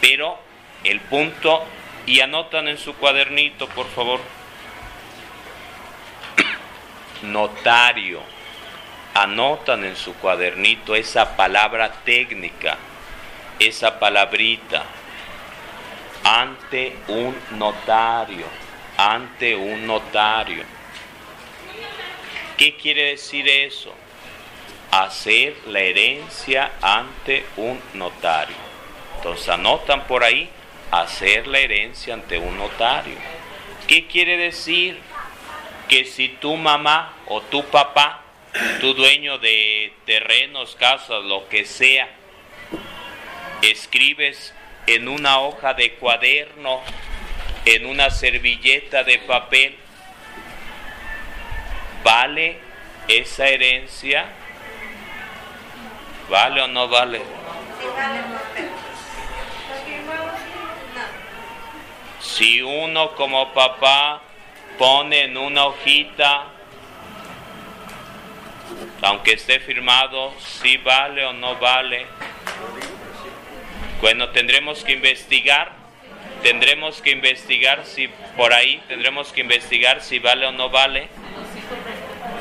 pero 0.00 0.38
el 0.84 1.00
punto, 1.00 1.64
y 2.06 2.20
anotan 2.20 2.68
en 2.68 2.78
su 2.78 2.94
cuadernito, 2.94 3.68
por 3.68 3.86
favor, 3.88 4.20
notario, 7.22 8.20
anotan 9.14 9.84
en 9.84 9.96
su 9.96 10.14
cuadernito 10.14 10.94
esa 10.94 11.36
palabra 11.36 11.92
técnica, 12.04 12.78
esa 13.58 13.98
palabrita, 13.98 14.84
ante 16.24 16.96
un 17.08 17.36
notario, 17.58 18.46
ante 18.96 19.54
un 19.54 19.86
notario. 19.86 20.64
¿Qué 22.56 22.74
quiere 22.76 23.10
decir 23.10 23.48
eso? 23.48 23.92
hacer 24.90 25.56
la 25.66 25.80
herencia 25.80 26.72
ante 26.80 27.44
un 27.56 27.80
notario. 27.94 28.56
Entonces 29.16 29.48
anotan 29.48 30.06
por 30.06 30.24
ahí, 30.24 30.48
hacer 30.90 31.46
la 31.46 31.58
herencia 31.58 32.14
ante 32.14 32.38
un 32.38 32.56
notario. 32.56 33.16
¿Qué 33.86 34.06
quiere 34.06 34.36
decir? 34.36 34.98
Que 35.88 36.04
si 36.04 36.28
tu 36.28 36.56
mamá 36.56 37.12
o 37.26 37.40
tu 37.42 37.64
papá, 37.64 38.22
tu 38.80 38.94
dueño 38.94 39.38
de 39.38 39.92
terrenos, 40.04 40.76
casas, 40.76 41.24
lo 41.24 41.48
que 41.48 41.64
sea, 41.64 42.08
escribes 43.62 44.54
en 44.86 45.08
una 45.08 45.40
hoja 45.40 45.74
de 45.74 45.92
cuaderno, 45.94 46.80
en 47.64 47.86
una 47.86 48.10
servilleta 48.10 49.04
de 49.04 49.18
papel, 49.18 49.76
¿vale 52.02 52.58
esa 53.08 53.48
herencia? 53.48 54.26
¿Vale 56.28 56.62
o 56.62 56.68
no 56.68 56.88
vale? 56.88 57.20
Si 62.36 62.60
uno 62.60 63.14
como 63.14 63.54
papá 63.54 64.20
pone 64.78 65.24
en 65.24 65.38
una 65.38 65.68
hojita, 65.68 66.44
aunque 69.00 69.32
esté 69.32 69.58
firmado, 69.58 70.34
si 70.38 70.76
vale 70.76 71.24
o 71.24 71.32
no 71.32 71.56
vale, 71.56 72.04
bueno, 74.02 74.28
tendremos 74.32 74.84
que 74.84 74.92
investigar, 74.92 75.72
tendremos 76.42 77.00
que 77.00 77.12
investigar 77.12 77.86
si 77.86 78.08
por 78.36 78.52
ahí, 78.52 78.82
tendremos 78.86 79.32
que 79.32 79.40
investigar 79.40 80.02
si 80.02 80.18
vale 80.18 80.44
o 80.44 80.52
no 80.52 80.68
vale, 80.68 81.08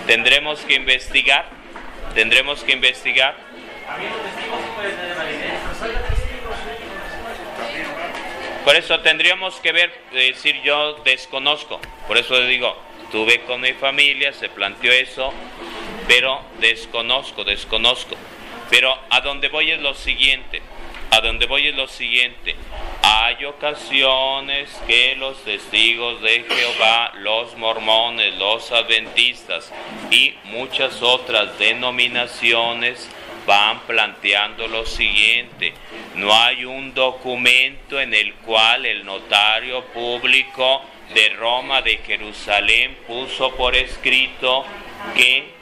tendremos 0.08 0.60
que 0.60 0.74
investigar, 0.76 1.46
tendremos 2.14 2.66
que 2.66 2.74
investigar. 2.74 3.34
Por 8.66 8.76
eso 8.76 9.00
tendríamos 9.02 9.58
que 9.58 9.72
ver, 9.72 9.94
decir 10.12 10.60
yo 10.64 10.96
desconozco, 11.06 11.80
por 12.08 12.18
eso 12.18 12.42
digo, 12.42 12.76
tuve 13.12 13.42
con 13.42 13.62
mi 13.62 13.74
familia, 13.74 14.34
se 14.34 14.50
planteó 14.50 14.92
eso, 14.92 15.32
pero 16.08 16.42
desconozco, 16.60 17.44
desconozco. 17.44 18.16
Pero 18.72 18.98
a 19.12 19.22
donde 19.22 19.50
voy 19.50 19.70
es 19.70 19.80
lo 19.80 19.94
siguiente, 19.94 20.64
a 21.12 21.22
donde 21.22 21.46
voy 21.46 21.68
es 21.68 21.76
lo 21.76 21.88
siguiente. 21.88 22.56
Hay 23.04 23.46
ocasiones 23.46 24.70
que 24.88 25.16
los 25.16 25.44
testigos 25.44 26.24
de 26.24 26.44
Jehová, 26.50 27.14
los 27.18 27.56
mormones, 27.58 28.34
los 28.34 28.72
adventistas 28.72 29.72
y 30.10 30.34
muchas 30.46 31.04
otras 31.04 31.60
denominaciones 31.60 33.12
van 33.46 33.80
planteando 33.82 34.68
lo 34.68 34.86
siguiente, 34.86 35.74
no 36.16 36.34
hay 36.34 36.66
un 36.66 36.94
documento 36.94 38.00
en 38.00 38.14
el 38.14 38.34
cual 38.36 38.86
el 38.86 39.06
notario 39.06 39.84
público 39.86 40.82
de 41.14 41.30
Roma, 41.30 41.82
de 41.82 41.98
Jerusalén, 41.98 42.98
puso 43.08 43.56
por 43.56 43.76
escrito 43.76 44.66
que 45.16 45.56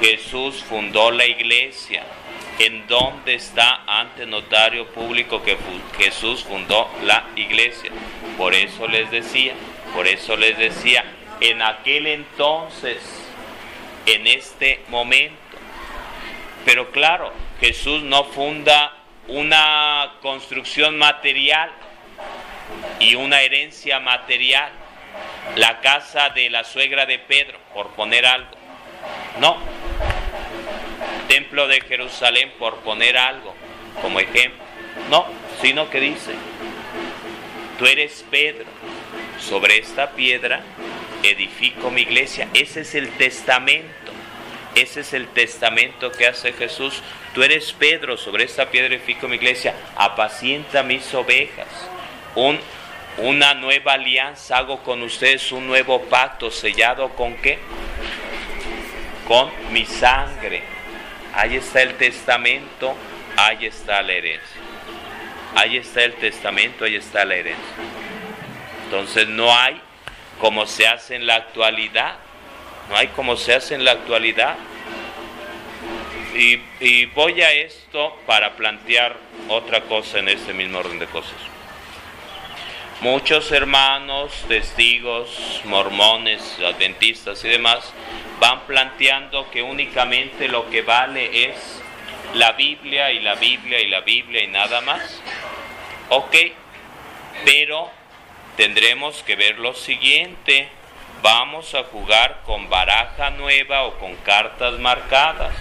Jesús 0.00 0.62
fundó 0.62 1.10
la 1.10 1.26
iglesia. 1.26 2.02
¿En 2.58 2.86
dónde 2.86 3.34
está 3.34 3.84
ante 3.86 4.26
notario 4.26 4.86
público 4.88 5.42
que 5.42 5.56
Jesús 5.96 6.44
fundó 6.44 6.90
la 7.04 7.26
iglesia? 7.34 7.90
Por 8.36 8.54
eso 8.54 8.86
les 8.86 9.10
decía, 9.10 9.54
por 9.94 10.06
eso 10.06 10.36
les 10.36 10.58
decía, 10.58 11.04
en 11.40 11.62
aquel 11.62 12.06
entonces, 12.06 12.98
en 14.04 14.26
este 14.26 14.80
momento, 14.88 15.39
pero 16.64 16.90
claro, 16.90 17.32
Jesús 17.60 18.02
no 18.02 18.24
funda 18.24 18.96
una 19.28 20.14
construcción 20.20 20.98
material 20.98 21.70
y 22.98 23.14
una 23.14 23.40
herencia 23.40 24.00
material. 24.00 24.70
La 25.56 25.80
casa 25.80 26.30
de 26.30 26.50
la 26.50 26.62
suegra 26.64 27.06
de 27.06 27.18
Pedro, 27.18 27.58
por 27.74 27.88
poner 27.90 28.26
algo. 28.26 28.50
No. 29.40 29.56
Templo 31.28 31.66
de 31.66 31.80
Jerusalén, 31.80 32.52
por 32.58 32.76
poner 32.80 33.16
algo 33.16 33.54
como 34.02 34.20
ejemplo. 34.20 34.62
No, 35.08 35.26
sino 35.60 35.90
que 35.90 36.00
dice, 36.00 36.32
tú 37.78 37.86
eres 37.86 38.24
Pedro, 38.30 38.66
sobre 39.38 39.78
esta 39.78 40.10
piedra 40.10 40.60
edifico 41.22 41.90
mi 41.90 42.02
iglesia. 42.02 42.48
Ese 42.54 42.82
es 42.82 42.94
el 42.94 43.10
testamento. 43.12 44.09
Ese 44.74 45.00
es 45.00 45.12
el 45.12 45.28
testamento 45.28 46.12
que 46.12 46.26
hace 46.26 46.52
Jesús. 46.52 47.02
Tú 47.34 47.42
eres 47.42 47.72
Pedro, 47.72 48.16
sobre 48.16 48.44
esta 48.44 48.70
piedra 48.70 48.94
edifico 48.94 49.28
mi 49.28 49.36
iglesia, 49.36 49.74
apacienta 49.96 50.82
mis 50.82 51.12
ovejas. 51.14 51.66
Un, 52.36 52.58
una 53.18 53.54
nueva 53.54 53.94
alianza 53.94 54.58
hago 54.58 54.82
con 54.82 55.02
ustedes, 55.02 55.50
un 55.52 55.66
nuevo 55.66 56.02
pacto 56.02 56.50
sellado 56.50 57.10
con 57.10 57.34
qué? 57.34 57.58
Con 59.26 59.50
mi 59.72 59.84
sangre. 59.86 60.62
Ahí 61.34 61.56
está 61.56 61.82
el 61.82 61.94
testamento, 61.94 62.94
ahí 63.36 63.66
está 63.66 64.02
la 64.02 64.12
herencia. 64.12 64.60
Ahí 65.56 65.76
está 65.76 66.04
el 66.04 66.14
testamento, 66.14 66.84
ahí 66.84 66.94
está 66.94 67.24
la 67.24 67.34
herencia. 67.34 67.74
Entonces 68.84 69.28
no 69.28 69.56
hay 69.56 69.80
como 70.40 70.66
se 70.66 70.86
hace 70.86 71.16
en 71.16 71.26
la 71.26 71.36
actualidad 71.36 72.16
no 72.90 72.96
hay 72.96 73.06
como 73.08 73.36
se 73.36 73.54
hace 73.54 73.76
en 73.76 73.84
la 73.84 73.92
actualidad. 73.92 74.56
Y, 76.34 77.06
voy 77.06 77.42
a 77.42 77.52
esto 77.52 78.16
para 78.26 78.56
plantear 78.56 79.16
otra 79.48 79.82
cosa 79.82 80.18
en 80.18 80.28
este 80.28 80.52
mismo 80.52 80.78
orden 80.78 80.98
de 80.98 81.06
cosas. 81.06 81.34
Muchos 83.00 83.50
hermanos, 83.52 84.32
testigos, 84.48 85.60
mormones, 85.64 86.58
adventistas 86.60 87.44
y 87.44 87.48
demás 87.48 87.92
van 88.40 88.60
planteando 88.66 89.50
que 89.50 89.62
únicamente 89.62 90.48
lo 90.48 90.68
que 90.70 90.82
vale 90.82 91.50
es 91.50 91.82
la 92.34 92.52
Biblia 92.52 93.10
y 93.10 93.20
la 93.20 93.34
Biblia 93.34 93.80
y 93.80 93.88
la 93.88 94.00
Biblia 94.00 94.42
y 94.42 94.48
nada 94.48 94.80
más. 94.82 95.20
Ok, 96.10 96.36
pero 97.44 97.90
tendremos 98.56 99.22
que 99.22 99.36
ver 99.36 99.58
lo 99.58 99.74
siguiente 99.74 100.68
vamos 101.22 101.74
a 101.74 101.84
jugar 101.84 102.40
con 102.46 102.68
baraja 102.68 103.30
nueva 103.30 103.84
o 103.84 103.98
con 103.98 104.14
cartas 104.16 104.78
marcadas. 104.78 105.54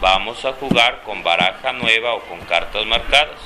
Vamos 0.00 0.44
a 0.44 0.52
jugar 0.52 1.02
con 1.04 1.22
baraja 1.22 1.72
nueva 1.72 2.14
o 2.14 2.20
con 2.22 2.40
cartas 2.40 2.84
marcadas. 2.86 3.40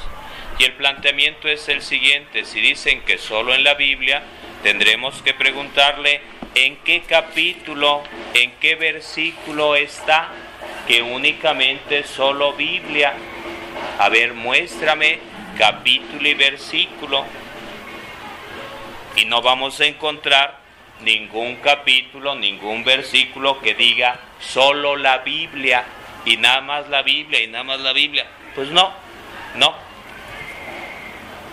Y 0.58 0.64
el 0.64 0.72
planteamiento 0.72 1.48
es 1.48 1.68
el 1.68 1.82
siguiente, 1.82 2.44
si 2.44 2.60
dicen 2.60 3.02
que 3.02 3.18
solo 3.18 3.54
en 3.54 3.62
la 3.62 3.74
Biblia, 3.74 4.22
tendremos 4.62 5.20
que 5.20 5.34
preguntarle 5.34 6.22
en 6.54 6.76
qué 6.78 7.02
capítulo, 7.02 8.02
en 8.32 8.52
qué 8.52 8.74
versículo 8.74 9.76
está 9.76 10.30
que 10.86 11.02
únicamente 11.02 12.04
solo 12.04 12.54
Biblia. 12.54 13.12
A 13.98 14.08
ver, 14.08 14.32
muéstrame 14.32 15.18
capítulo 15.58 16.28
y 16.28 16.34
versículo 16.34 17.24
Y 19.16 19.24
no 19.24 19.40
vamos 19.42 19.80
a 19.80 19.86
encontrar 19.86 20.65
ningún 21.02 21.56
capítulo, 21.56 22.34
ningún 22.34 22.84
versículo 22.84 23.60
que 23.60 23.74
diga 23.74 24.18
solo 24.40 24.96
la 24.96 25.18
Biblia 25.18 25.84
y 26.24 26.36
nada 26.36 26.60
más 26.60 26.88
la 26.88 27.02
Biblia 27.02 27.42
y 27.42 27.46
nada 27.46 27.64
más 27.64 27.80
la 27.80 27.92
Biblia. 27.92 28.26
Pues 28.54 28.70
no, 28.70 28.92
no. 29.56 29.74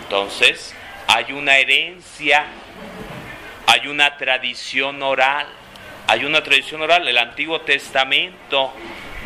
Entonces, 0.02 0.74
hay 1.06 1.32
una 1.32 1.58
herencia, 1.58 2.46
hay 3.66 3.88
una 3.88 4.16
tradición 4.16 5.02
oral, 5.02 5.46
hay 6.06 6.24
una 6.24 6.42
tradición 6.42 6.82
oral. 6.82 7.06
El 7.06 7.18
Antiguo 7.18 7.60
Testamento, 7.62 8.72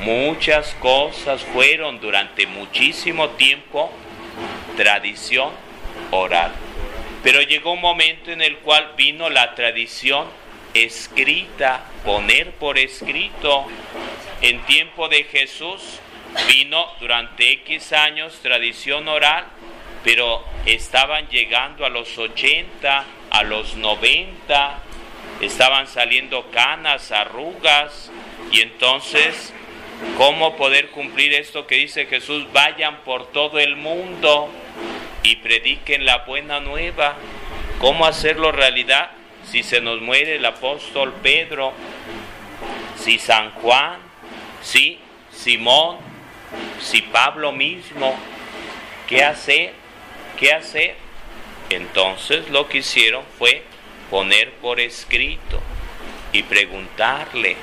muchas 0.01 0.75
cosas 0.81 1.43
fueron 1.43 2.01
durante 2.01 2.47
muchísimo 2.47 3.31
tiempo 3.31 3.93
tradición 4.77 5.51
oral. 6.11 6.53
Pero 7.23 7.43
llegó 7.43 7.73
un 7.73 7.81
momento 7.81 8.31
en 8.31 8.43
el 8.43 8.59
cual 8.59 8.93
vino 8.97 9.29
la 9.29 9.55
tradición 9.55 10.27
escrita, 10.75 11.85
poner 12.05 12.53
por 12.53 12.79
escrito. 12.79 13.67
En 14.41 14.61
tiempo 14.67 15.09
de 15.09 15.25
Jesús 15.25 16.01
vino 16.47 16.87
durante 17.01 17.51
X 17.53 17.93
años 17.93 18.39
tradición 18.43 19.09
oral, 19.09 19.47
pero 20.05 20.45
estaban 20.67 21.29
llegando 21.29 21.85
a 21.85 21.89
los 21.89 22.17
80, 22.17 23.05
a 23.31 23.43
los 23.43 23.75
90, 23.75 24.79
estaban 25.41 25.87
saliendo 25.89 26.51
canas, 26.51 27.11
arrugas, 27.11 28.13
y 28.53 28.61
entonces, 28.61 29.53
¿cómo 30.17 30.57
poder 30.57 30.91
cumplir 30.91 31.35
esto 31.35 31.67
que 31.67 31.75
dice 31.75 32.07
Jesús? 32.07 32.47
Vayan 32.53 32.99
por 33.05 33.33
todo 33.33 33.59
el 33.59 33.77
mundo 33.77 34.51
y 35.23 35.37
prediquen 35.37 36.05
la 36.05 36.19
buena 36.25 36.61
nueva. 36.61 37.17
¿Cómo 37.79 38.07
hacerlo 38.07 38.53
realidad? 38.53 39.11
Si 39.45 39.63
se 39.63 39.81
nos 39.81 40.01
muere 40.01 40.37
el 40.37 40.45
apóstol 40.45 41.15
Pedro, 41.23 41.73
si 42.97 43.19
San 43.19 43.51
Juan, 43.53 43.99
si 44.63 44.99
Simón, 45.33 45.99
si 46.81 47.03
Pablo 47.03 47.53
mismo, 47.53 48.15
¿qué 49.07 49.25
hacer? 49.25 49.73
¿Qué 50.39 50.53
hacer? 50.53 50.97
Entonces 51.71 52.49
lo 52.51 52.69
que 52.69 52.79
hicieron 52.79 53.25
fue 53.39 53.63
poner 54.11 54.53
por 54.55 54.81
escrito 54.81 55.61
y 56.33 56.43
preguntarle, 56.43 57.57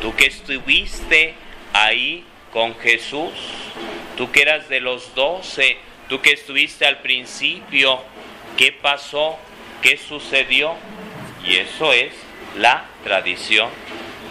tú 0.00 0.14
que 0.14 0.26
estuviste 0.26 1.34
ahí 1.72 2.24
con 2.52 2.74
Jesús, 2.76 3.32
tú 4.16 4.30
que 4.30 4.42
eras 4.42 4.68
de 4.68 4.80
los 4.80 5.14
doce, 5.14 5.76
Tú 6.10 6.20
que 6.20 6.32
estuviste 6.32 6.84
al 6.84 6.98
principio, 6.98 8.02
¿qué 8.56 8.72
pasó? 8.72 9.38
¿Qué 9.80 9.96
sucedió? 9.96 10.74
Y 11.46 11.54
eso 11.54 11.92
es 11.92 12.12
la 12.56 12.84
tradición 13.04 13.70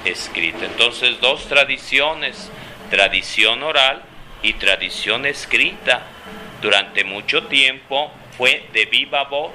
escrita. 0.04 0.66
Entonces, 0.66 1.22
dos 1.22 1.48
tradiciones, 1.48 2.52
tradición 2.90 3.64
oral 3.64 4.04
y 4.44 4.54
tradición 4.54 5.26
escrita. 5.26 6.04
Durante 6.62 7.06
mucho 7.06 7.44
tiempo 7.44 8.12
fue 8.38 8.66
de 8.74 8.86
viva 8.86 9.24
voz, 9.24 9.54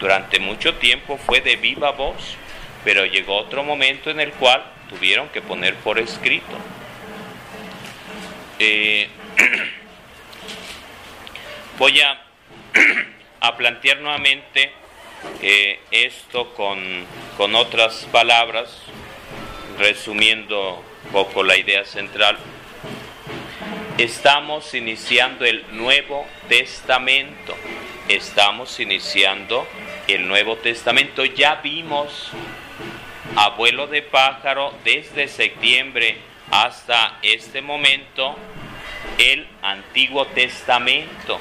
durante 0.00 0.40
mucho 0.40 0.74
tiempo 0.74 1.16
fue 1.16 1.42
de 1.42 1.54
viva 1.54 1.92
voz, 1.92 2.34
pero 2.82 3.06
llegó 3.06 3.36
otro 3.36 3.62
momento 3.62 4.10
en 4.10 4.18
el 4.18 4.32
cual 4.32 4.64
tuvieron 4.90 5.28
que 5.28 5.40
poner 5.40 5.76
por 5.76 6.00
escrito. 6.00 6.58
Eh, 8.58 9.08
Voy 11.82 12.00
a, 12.00 12.16
a 13.40 13.56
plantear 13.56 13.98
nuevamente 13.98 14.70
eh, 15.42 15.80
esto 15.90 16.54
con, 16.54 16.78
con 17.36 17.56
otras 17.56 18.06
palabras, 18.12 18.72
resumiendo 19.80 20.80
un 21.06 21.10
poco 21.10 21.42
la 21.42 21.56
idea 21.56 21.84
central. 21.84 22.38
Estamos 23.98 24.72
iniciando 24.74 25.44
el 25.44 25.64
Nuevo 25.72 26.24
Testamento. 26.48 27.56
Estamos 28.06 28.78
iniciando 28.78 29.66
el 30.06 30.28
Nuevo 30.28 30.58
Testamento. 30.58 31.24
Ya 31.24 31.56
vimos, 31.56 32.30
abuelo 33.34 33.88
de 33.88 34.02
pájaro, 34.02 34.72
desde 34.84 35.26
septiembre 35.26 36.16
hasta 36.52 37.18
este 37.22 37.60
momento, 37.60 38.36
el 39.18 39.48
Antiguo 39.62 40.26
Testamento 40.28 41.40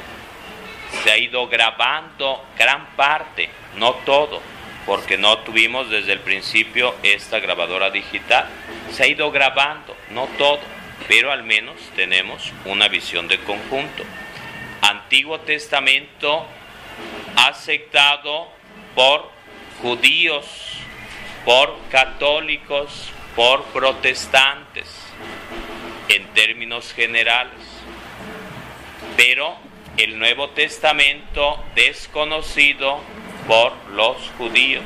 se 1.04 1.12
ha 1.12 1.18
ido 1.18 1.48
grabando 1.48 2.46
gran 2.58 2.86
parte, 2.96 3.50
no 3.78 3.94
todo, 4.06 4.42
porque 4.86 5.18
no 5.18 5.40
tuvimos 5.40 5.90
desde 5.90 6.14
el 6.14 6.20
principio 6.20 6.96
esta 7.04 7.40
grabadora 7.40 7.90
digital. 7.90 8.48
Se 8.92 9.04
ha 9.04 9.08
ido 9.08 9.32
grabando, 9.32 9.96
no 10.12 10.26
todo, 10.38 10.60
pero 11.08 11.32
al 11.32 11.44
menos 11.44 11.76
tenemos 11.96 12.52
una 12.66 12.88
visión 12.88 13.28
de 13.28 13.40
conjunto. 13.40 14.04
Antiguo 14.82 15.40
Testamento 15.42 16.46
aceptado 17.36 18.48
por 18.96 19.30
judíos, 19.82 20.46
por 21.46 21.78
católicos, 21.90 23.12
por 23.36 23.64
protestantes, 23.66 24.88
en 26.10 26.28
términos 26.34 26.94
generales. 26.94 27.60
Pero 29.16 29.71
el 29.98 30.18
Nuevo 30.18 30.50
Testamento 30.50 31.64
desconocido 31.76 33.00
por 33.48 33.74
los 33.92 34.18
judíos, 34.38 34.84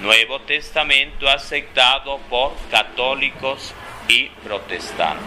Nuevo 0.00 0.40
Testamento 0.40 1.28
aceptado 1.28 2.18
por 2.30 2.52
católicos 2.70 3.74
y 4.08 4.26
protestantes. 4.44 5.24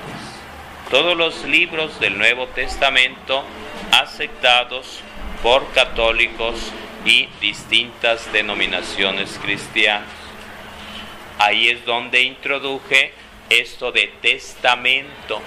Todos 0.90 1.18
los 1.18 1.44
libros 1.44 2.00
del 2.00 2.18
Nuevo 2.18 2.48
Testamento 2.48 3.44
aceptados 3.92 5.02
por 5.44 5.70
católicos 5.74 6.72
y 7.06 7.28
distintas 7.42 8.32
denominaciones 8.32 9.40
cristianas. 9.42 10.08
Ahí 11.40 11.70
es 11.70 11.86
donde 11.86 12.24
introduje 12.24 13.14
esto 13.50 13.92
de 13.92 14.08
testamento, 14.22 15.42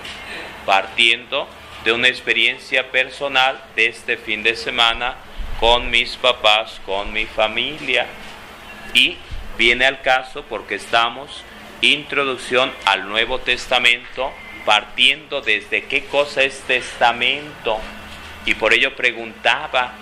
partiendo 0.66 1.48
de 1.84 1.92
una 1.92 2.08
experiencia 2.08 2.90
personal 2.90 3.62
de 3.74 3.86
este 3.86 4.16
fin 4.16 4.42
de 4.42 4.54
semana 4.54 5.16
con 5.58 5.90
mis 5.90 6.16
papás, 6.16 6.80
con 6.84 7.12
mi 7.12 7.26
familia. 7.26 8.06
Y 8.94 9.16
viene 9.56 9.86
al 9.86 10.02
caso 10.02 10.44
porque 10.48 10.74
estamos 10.74 11.44
introducción 11.80 12.72
al 12.84 13.08
Nuevo 13.08 13.38
Testamento 13.38 14.32
partiendo 14.64 15.40
desde 15.40 15.84
qué 15.84 16.04
cosa 16.04 16.42
es 16.42 16.60
testamento. 16.60 17.78
Y 18.44 18.54
por 18.54 18.74
ello 18.74 18.94
preguntaba 18.94 19.94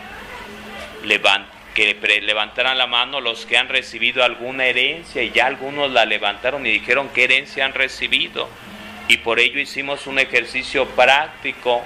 que 1.74 2.20
levantaran 2.22 2.76
la 2.76 2.88
mano 2.88 3.20
los 3.20 3.46
que 3.46 3.56
han 3.56 3.68
recibido 3.68 4.24
alguna 4.24 4.66
herencia 4.66 5.22
y 5.22 5.30
ya 5.30 5.46
algunos 5.46 5.90
la 5.92 6.04
levantaron 6.06 6.66
y 6.66 6.72
dijeron 6.72 7.08
qué 7.14 7.24
herencia 7.24 7.64
han 7.64 7.72
recibido 7.72 8.48
y 9.08 9.16
por 9.18 9.40
ello 9.40 9.58
hicimos 9.58 10.06
un 10.06 10.18
ejercicio 10.18 10.86
práctico 10.90 11.82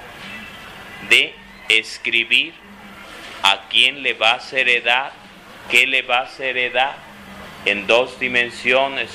de 1.09 1.35
escribir 1.69 2.53
a 3.43 3.69
quién 3.71 4.03
le 4.03 4.15
va 4.15 4.33
a 4.33 4.41
heredar, 4.53 5.13
qué 5.71 5.87
le 5.87 6.03
va 6.03 6.23
a 6.23 6.43
heredar 6.43 6.97
en 7.65 7.87
dos 7.87 8.19
dimensiones 8.19 9.11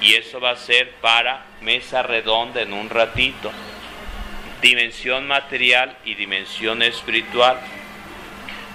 y 0.00 0.14
eso 0.14 0.40
va 0.40 0.52
a 0.52 0.56
ser 0.56 0.90
para 1.02 1.44
mesa 1.60 2.02
redonda 2.02 2.62
en 2.62 2.72
un 2.72 2.88
ratito. 2.88 3.52
Dimensión 4.62 5.26
material 5.26 5.96
y 6.04 6.14
dimensión 6.14 6.82
espiritual. 6.82 7.58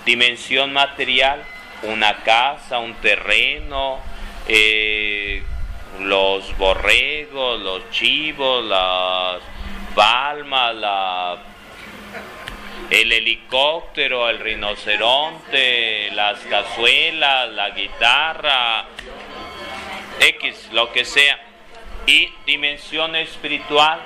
Dimensión 0.05 0.71
material, 0.73 1.43
una 1.83 2.17
casa, 2.23 2.77
un 2.77 2.93
terreno, 2.95 3.99
eh, 4.47 5.43
los 5.99 6.55
borregos, 6.57 7.59
los 7.59 7.89
chivos, 7.91 8.63
las 8.65 9.41
palmas, 9.95 10.75
la, 10.75 11.37
el 12.89 13.11
helicóptero, 13.11 14.29
el 14.29 14.39
rinoceronte, 14.39 16.11
las 16.11 16.39
cazuelas, 16.41 17.49
la 17.51 17.69
guitarra, 17.71 18.85
X, 20.19 20.69
lo 20.71 20.91
que 20.91 21.05
sea. 21.05 21.39
Y 22.05 22.29
dimensión 22.45 23.15
espiritual, 23.15 23.99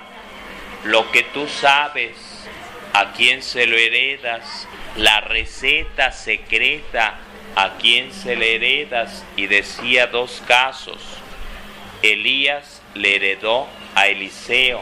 lo 0.85 1.11
que 1.11 1.23
tú 1.23 1.47
sabes, 1.47 2.47
a 2.93 3.11
quién 3.11 3.43
se 3.43 3.65
lo 3.65 3.77
heredas, 3.77 4.67
la 4.95 5.21
receta 5.21 6.11
secreta, 6.11 7.15
a 7.55 7.71
quién 7.77 8.13
se 8.13 8.35
le 8.35 8.55
heredas. 8.55 9.25
Y 9.35 9.47
decía 9.47 10.07
dos 10.07 10.41
casos 10.47 11.19
Elías 12.01 12.81
le 12.95 13.15
heredó 13.15 13.67
a 13.95 14.07
Eliseo 14.07 14.81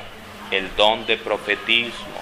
el 0.51 0.75
don 0.75 1.05
de 1.05 1.17
profetismo. 1.17 2.21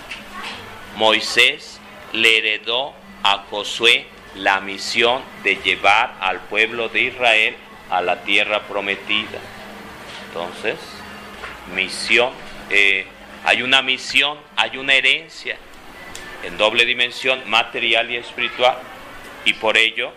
Moisés 0.96 1.80
le 2.14 2.38
heredó 2.38 2.94
a 3.24 3.46
Josué 3.50 4.06
la 4.36 4.60
misión 4.62 5.22
de 5.44 5.56
llevar 5.58 6.16
al 6.20 6.42
pueblo 6.42 6.90
de 6.90 7.02
Israel 7.02 7.56
a 7.90 8.02
la 8.02 8.24
tierra 8.24 8.62
prometida. 8.64 9.40
Entonces, 10.28 10.78
misión, 11.74 12.32
eh, 12.70 13.06
hay 13.44 13.62
una 13.62 13.82
misión, 13.82 14.38
hay 14.56 14.78
una 14.78 14.94
herencia 14.94 15.58
en 16.44 16.58
doble 16.58 16.86
dimensión, 16.86 17.42
material 17.50 18.12
y 18.12 18.18
espiritual, 18.18 18.78
y 19.46 19.54
por 19.54 19.78
ello 19.78 20.12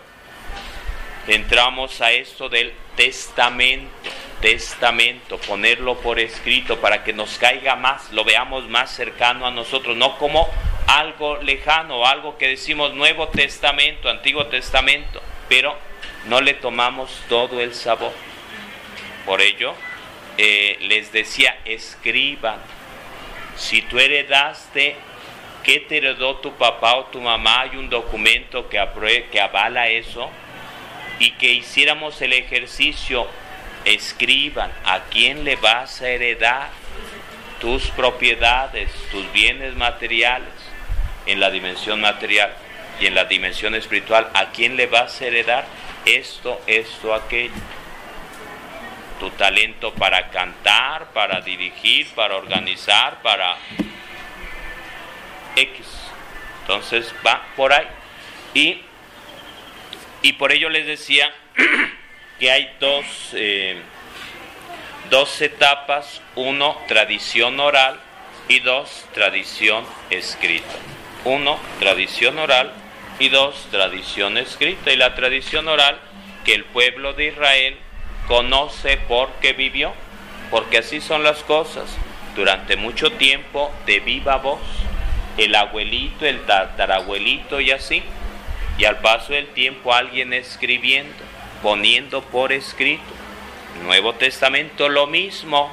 entramos 1.27 2.01
a 2.01 2.11
esto 2.11 2.49
del 2.49 2.73
testamento, 2.95 4.09
testamento, 4.41 5.37
ponerlo 5.37 5.99
por 5.99 6.19
escrito 6.19 6.79
para 6.79 7.03
que 7.03 7.13
nos 7.13 7.37
caiga 7.37 7.75
más, 7.75 8.11
lo 8.11 8.23
veamos 8.23 8.67
más 8.67 8.91
cercano 8.91 9.45
a 9.45 9.51
nosotros, 9.51 9.97
no 9.97 10.17
como 10.17 10.47
algo 10.87 11.37
lejano, 11.37 12.05
algo 12.05 12.37
que 12.37 12.47
decimos 12.47 12.93
Nuevo 12.93 13.27
Testamento, 13.27 14.09
Antiguo 14.09 14.47
Testamento, 14.47 15.21
pero 15.47 15.77
no 16.27 16.41
le 16.41 16.53
tomamos 16.55 17.11
todo 17.29 17.61
el 17.61 17.73
sabor. 17.73 18.13
Por 19.25 19.41
ello, 19.41 19.75
eh, 20.37 20.77
les 20.81 21.11
decía, 21.11 21.59
escriban, 21.65 22.59
si 23.55 23.81
tú 23.83 23.99
heredaste, 23.99 24.95
¿qué 25.63 25.81
te 25.81 25.97
heredó 25.97 26.37
tu 26.37 26.53
papá 26.53 26.95
o 26.95 27.05
tu 27.05 27.19
mamá? 27.19 27.61
Hay 27.61 27.75
un 27.75 27.89
documento 27.89 28.69
que, 28.69 29.25
que 29.31 29.41
avala 29.41 29.89
eso 29.89 30.29
y 31.19 31.31
que 31.31 31.51
hiciéramos 31.51 32.21
el 32.21 32.33
ejercicio, 32.33 33.27
escriban 33.85 34.71
a 34.85 35.01
quién 35.05 35.43
le 35.43 35.55
vas 35.55 36.01
a 36.01 36.09
heredar 36.09 36.69
tus 37.59 37.87
propiedades, 37.91 38.91
tus 39.11 39.31
bienes 39.31 39.75
materiales 39.75 40.49
en 41.25 41.39
la 41.39 41.49
dimensión 41.49 42.01
material 42.01 42.53
y 42.99 43.07
en 43.07 43.15
la 43.15 43.25
dimensión 43.25 43.75
espiritual, 43.75 44.29
a 44.33 44.51
quién 44.51 44.75
le 44.75 44.87
vas 44.87 45.21
a 45.21 45.25
heredar 45.25 45.65
esto, 46.05 46.61
esto, 46.67 47.13
aquello. 47.13 47.53
Tu 49.19 49.29
talento 49.31 49.93
para 49.93 50.29
cantar, 50.29 51.11
para 51.11 51.41
dirigir, 51.41 52.07
para 52.15 52.37
organizar, 52.37 53.21
para 53.21 53.57
X. 55.55 55.85
Entonces 56.61 57.13
va 57.25 57.45
por 57.55 57.73
ahí. 57.73 57.87
Y 58.53 58.81
y 60.21 60.33
por 60.33 60.51
ello 60.51 60.69
les 60.69 60.85
decía 60.85 61.33
que 62.39 62.49
hay 62.49 62.71
dos, 62.79 63.05
eh, 63.33 63.77
dos 65.09 65.41
etapas, 65.41 66.21
uno, 66.35 66.77
tradición 66.87 67.59
oral 67.59 67.99
y 68.47 68.59
dos, 68.59 69.05
tradición 69.13 69.85
escrita. 70.09 70.75
Uno, 71.25 71.59
tradición 71.79 72.39
oral 72.39 72.71
y 73.19 73.29
dos, 73.29 73.67
tradición 73.71 74.37
escrita. 74.37 74.91
Y 74.91 74.95
la 74.95 75.15
tradición 75.15 75.67
oral 75.67 75.99
que 76.45 76.53
el 76.53 76.63
pueblo 76.63 77.13
de 77.13 77.27
Israel 77.27 77.77
conoce 78.27 78.97
porque 79.07 79.53
vivió, 79.53 79.93
porque 80.49 80.77
así 80.77 81.01
son 81.01 81.23
las 81.23 81.43
cosas. 81.43 81.89
Durante 82.35 82.77
mucho 82.77 83.11
tiempo 83.11 83.71
de 83.85 83.99
viva 83.99 84.37
voz, 84.37 84.61
el 85.37 85.55
abuelito, 85.55 86.25
el 86.25 86.45
tatarabuelito 86.45 87.59
y 87.59 87.71
así, 87.71 88.01
y 88.77 88.85
al 88.85 88.99
paso 88.99 89.33
del 89.33 89.47
tiempo 89.47 89.93
alguien 89.93 90.31
escribiendo, 90.31 91.17
poniendo 91.61 92.21
por 92.21 92.51
escrito. 92.51 93.03
Nuevo 93.83 94.13
Testamento 94.15 94.89
lo 94.89 95.07
mismo, 95.07 95.71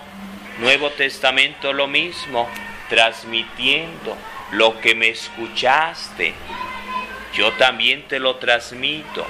Nuevo 0.58 0.90
Testamento 0.90 1.72
lo 1.72 1.86
mismo, 1.86 2.48
transmitiendo 2.88 4.16
lo 4.52 4.80
que 4.80 4.94
me 4.94 5.08
escuchaste. 5.08 6.34
Yo 7.34 7.52
también 7.52 8.02
te 8.08 8.18
lo 8.18 8.36
transmito. 8.36 9.26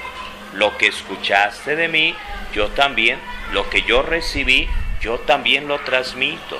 Lo 0.55 0.77
que 0.79 0.87
escuchaste 0.87 1.77
de 1.77 1.88
mí, 1.88 2.14
yo 2.55 2.69
también, 2.69 3.19
lo 3.53 3.69
que 3.69 3.83
yo 3.83 4.03
recibí, 4.03 4.69
yo 5.01 5.19
también 5.19 5.69
lo 5.69 5.81
transmito. 5.81 6.59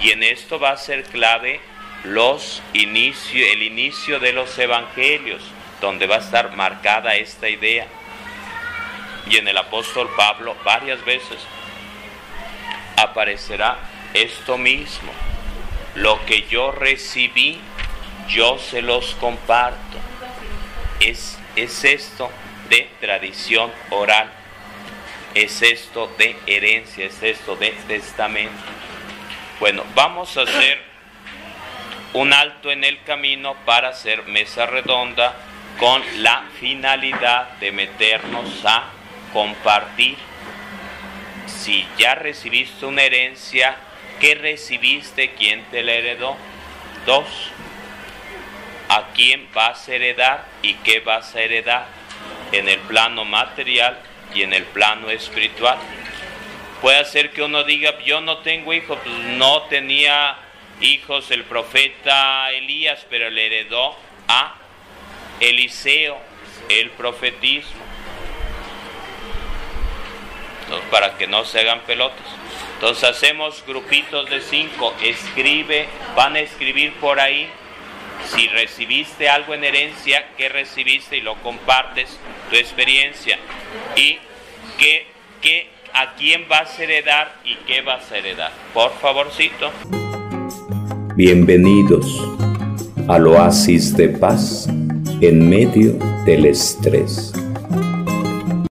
Y 0.00 0.10
en 0.10 0.22
esto 0.22 0.58
va 0.58 0.70
a 0.70 0.76
ser 0.76 1.04
clave 1.04 1.60
los 2.04 2.62
inicio, 2.74 3.44
el 3.46 3.62
inicio 3.62 4.20
de 4.20 4.32
los 4.32 4.58
evangelios 4.58 5.42
donde 5.80 6.06
va 6.06 6.16
a 6.16 6.20
estar 6.20 6.54
marcada 6.54 7.16
esta 7.16 7.48
idea. 7.48 7.86
Y 9.28 9.36
en 9.36 9.48
el 9.48 9.56
apóstol 9.56 10.10
Pablo 10.16 10.56
varias 10.64 11.04
veces 11.04 11.38
aparecerá 12.96 13.78
esto 14.12 14.58
mismo. 14.58 15.12
Lo 15.94 16.24
que 16.26 16.42
yo 16.42 16.72
recibí, 16.72 17.60
yo 18.28 18.58
se 18.58 18.82
los 18.82 19.14
comparto. 19.16 19.98
Es, 21.00 21.38
es 21.56 21.84
esto 21.84 22.30
de 22.68 22.88
tradición 23.00 23.72
oral. 23.90 24.30
Es 25.34 25.62
esto 25.62 26.12
de 26.18 26.36
herencia, 26.46 27.06
es 27.06 27.22
esto 27.22 27.56
de 27.56 27.70
testamento. 27.88 28.52
Bueno, 29.58 29.84
vamos 29.94 30.36
a 30.36 30.42
hacer 30.42 30.78
un 32.12 32.32
alto 32.32 32.70
en 32.70 32.84
el 32.84 33.02
camino 33.02 33.56
para 33.64 33.88
hacer 33.88 34.24
mesa 34.28 34.66
redonda 34.66 35.34
con 35.78 36.02
la 36.22 36.44
finalidad 36.60 37.48
de 37.58 37.72
meternos 37.72 38.64
a 38.64 38.90
compartir. 39.34 40.16
Si 41.46 41.86
ya 41.98 42.14
recibiste 42.14 42.86
una 42.86 43.02
herencia, 43.02 43.76
¿qué 44.20 44.34
recibiste? 44.36 45.32
¿Quién 45.32 45.64
te 45.64 45.82
la 45.82 45.92
heredó? 45.92 46.36
Dos, 47.04 47.26
¿a 48.88 49.08
quién 49.14 49.46
vas 49.52 49.86
a 49.88 49.94
heredar 49.94 50.46
y 50.62 50.74
qué 50.76 51.00
vas 51.00 51.34
a 51.34 51.42
heredar? 51.42 51.86
En 52.52 52.68
el 52.68 52.78
plano 52.78 53.24
material 53.24 53.98
y 54.34 54.42
en 54.42 54.54
el 54.54 54.64
plano 54.64 55.10
espiritual. 55.10 55.78
Puede 56.80 57.04
ser 57.04 57.32
que 57.32 57.42
uno 57.42 57.64
diga, 57.64 57.98
yo 58.04 58.20
no 58.20 58.38
tengo 58.38 58.72
hijos, 58.72 58.98
pues 59.02 59.16
no 59.16 59.62
tenía 59.62 60.36
hijos 60.80 61.30
el 61.30 61.44
profeta 61.44 62.52
Elías, 62.52 63.04
pero 63.10 63.30
le 63.30 63.46
heredó 63.46 63.96
a 64.28 64.54
Eliseo, 65.40 66.18
el 66.68 66.90
profetismo. 66.90 67.83
Para 70.90 71.16
que 71.16 71.26
no 71.26 71.44
se 71.44 71.60
hagan 71.60 71.80
pelotas. 71.80 72.26
Entonces 72.74 73.04
hacemos 73.04 73.62
grupitos 73.66 74.28
de 74.28 74.40
cinco, 74.40 74.92
escribe, 75.02 75.86
van 76.16 76.36
a 76.36 76.40
escribir 76.40 76.92
por 76.94 77.20
ahí. 77.20 77.48
Si 78.34 78.48
recibiste 78.48 79.28
algo 79.28 79.54
en 79.54 79.64
herencia, 79.64 80.28
¿qué 80.36 80.48
recibiste? 80.48 81.18
Y 81.18 81.20
lo 81.20 81.34
compartes, 81.36 82.18
tu 82.50 82.56
experiencia. 82.56 83.38
Y 83.96 84.18
qué, 84.78 85.06
qué, 85.40 85.68
a 85.92 86.14
quién 86.14 86.48
vas 86.48 86.78
a 86.78 86.82
heredar 86.82 87.34
y 87.44 87.56
qué 87.66 87.82
vas 87.82 88.10
a 88.10 88.18
heredar. 88.18 88.52
Por 88.72 88.92
favorcito. 88.98 89.70
Bienvenidos 91.16 92.06
al 93.08 93.26
oasis 93.26 93.96
de 93.96 94.08
paz 94.08 94.68
en 95.20 95.48
medio 95.48 95.92
del 96.24 96.46
estrés. 96.46 97.32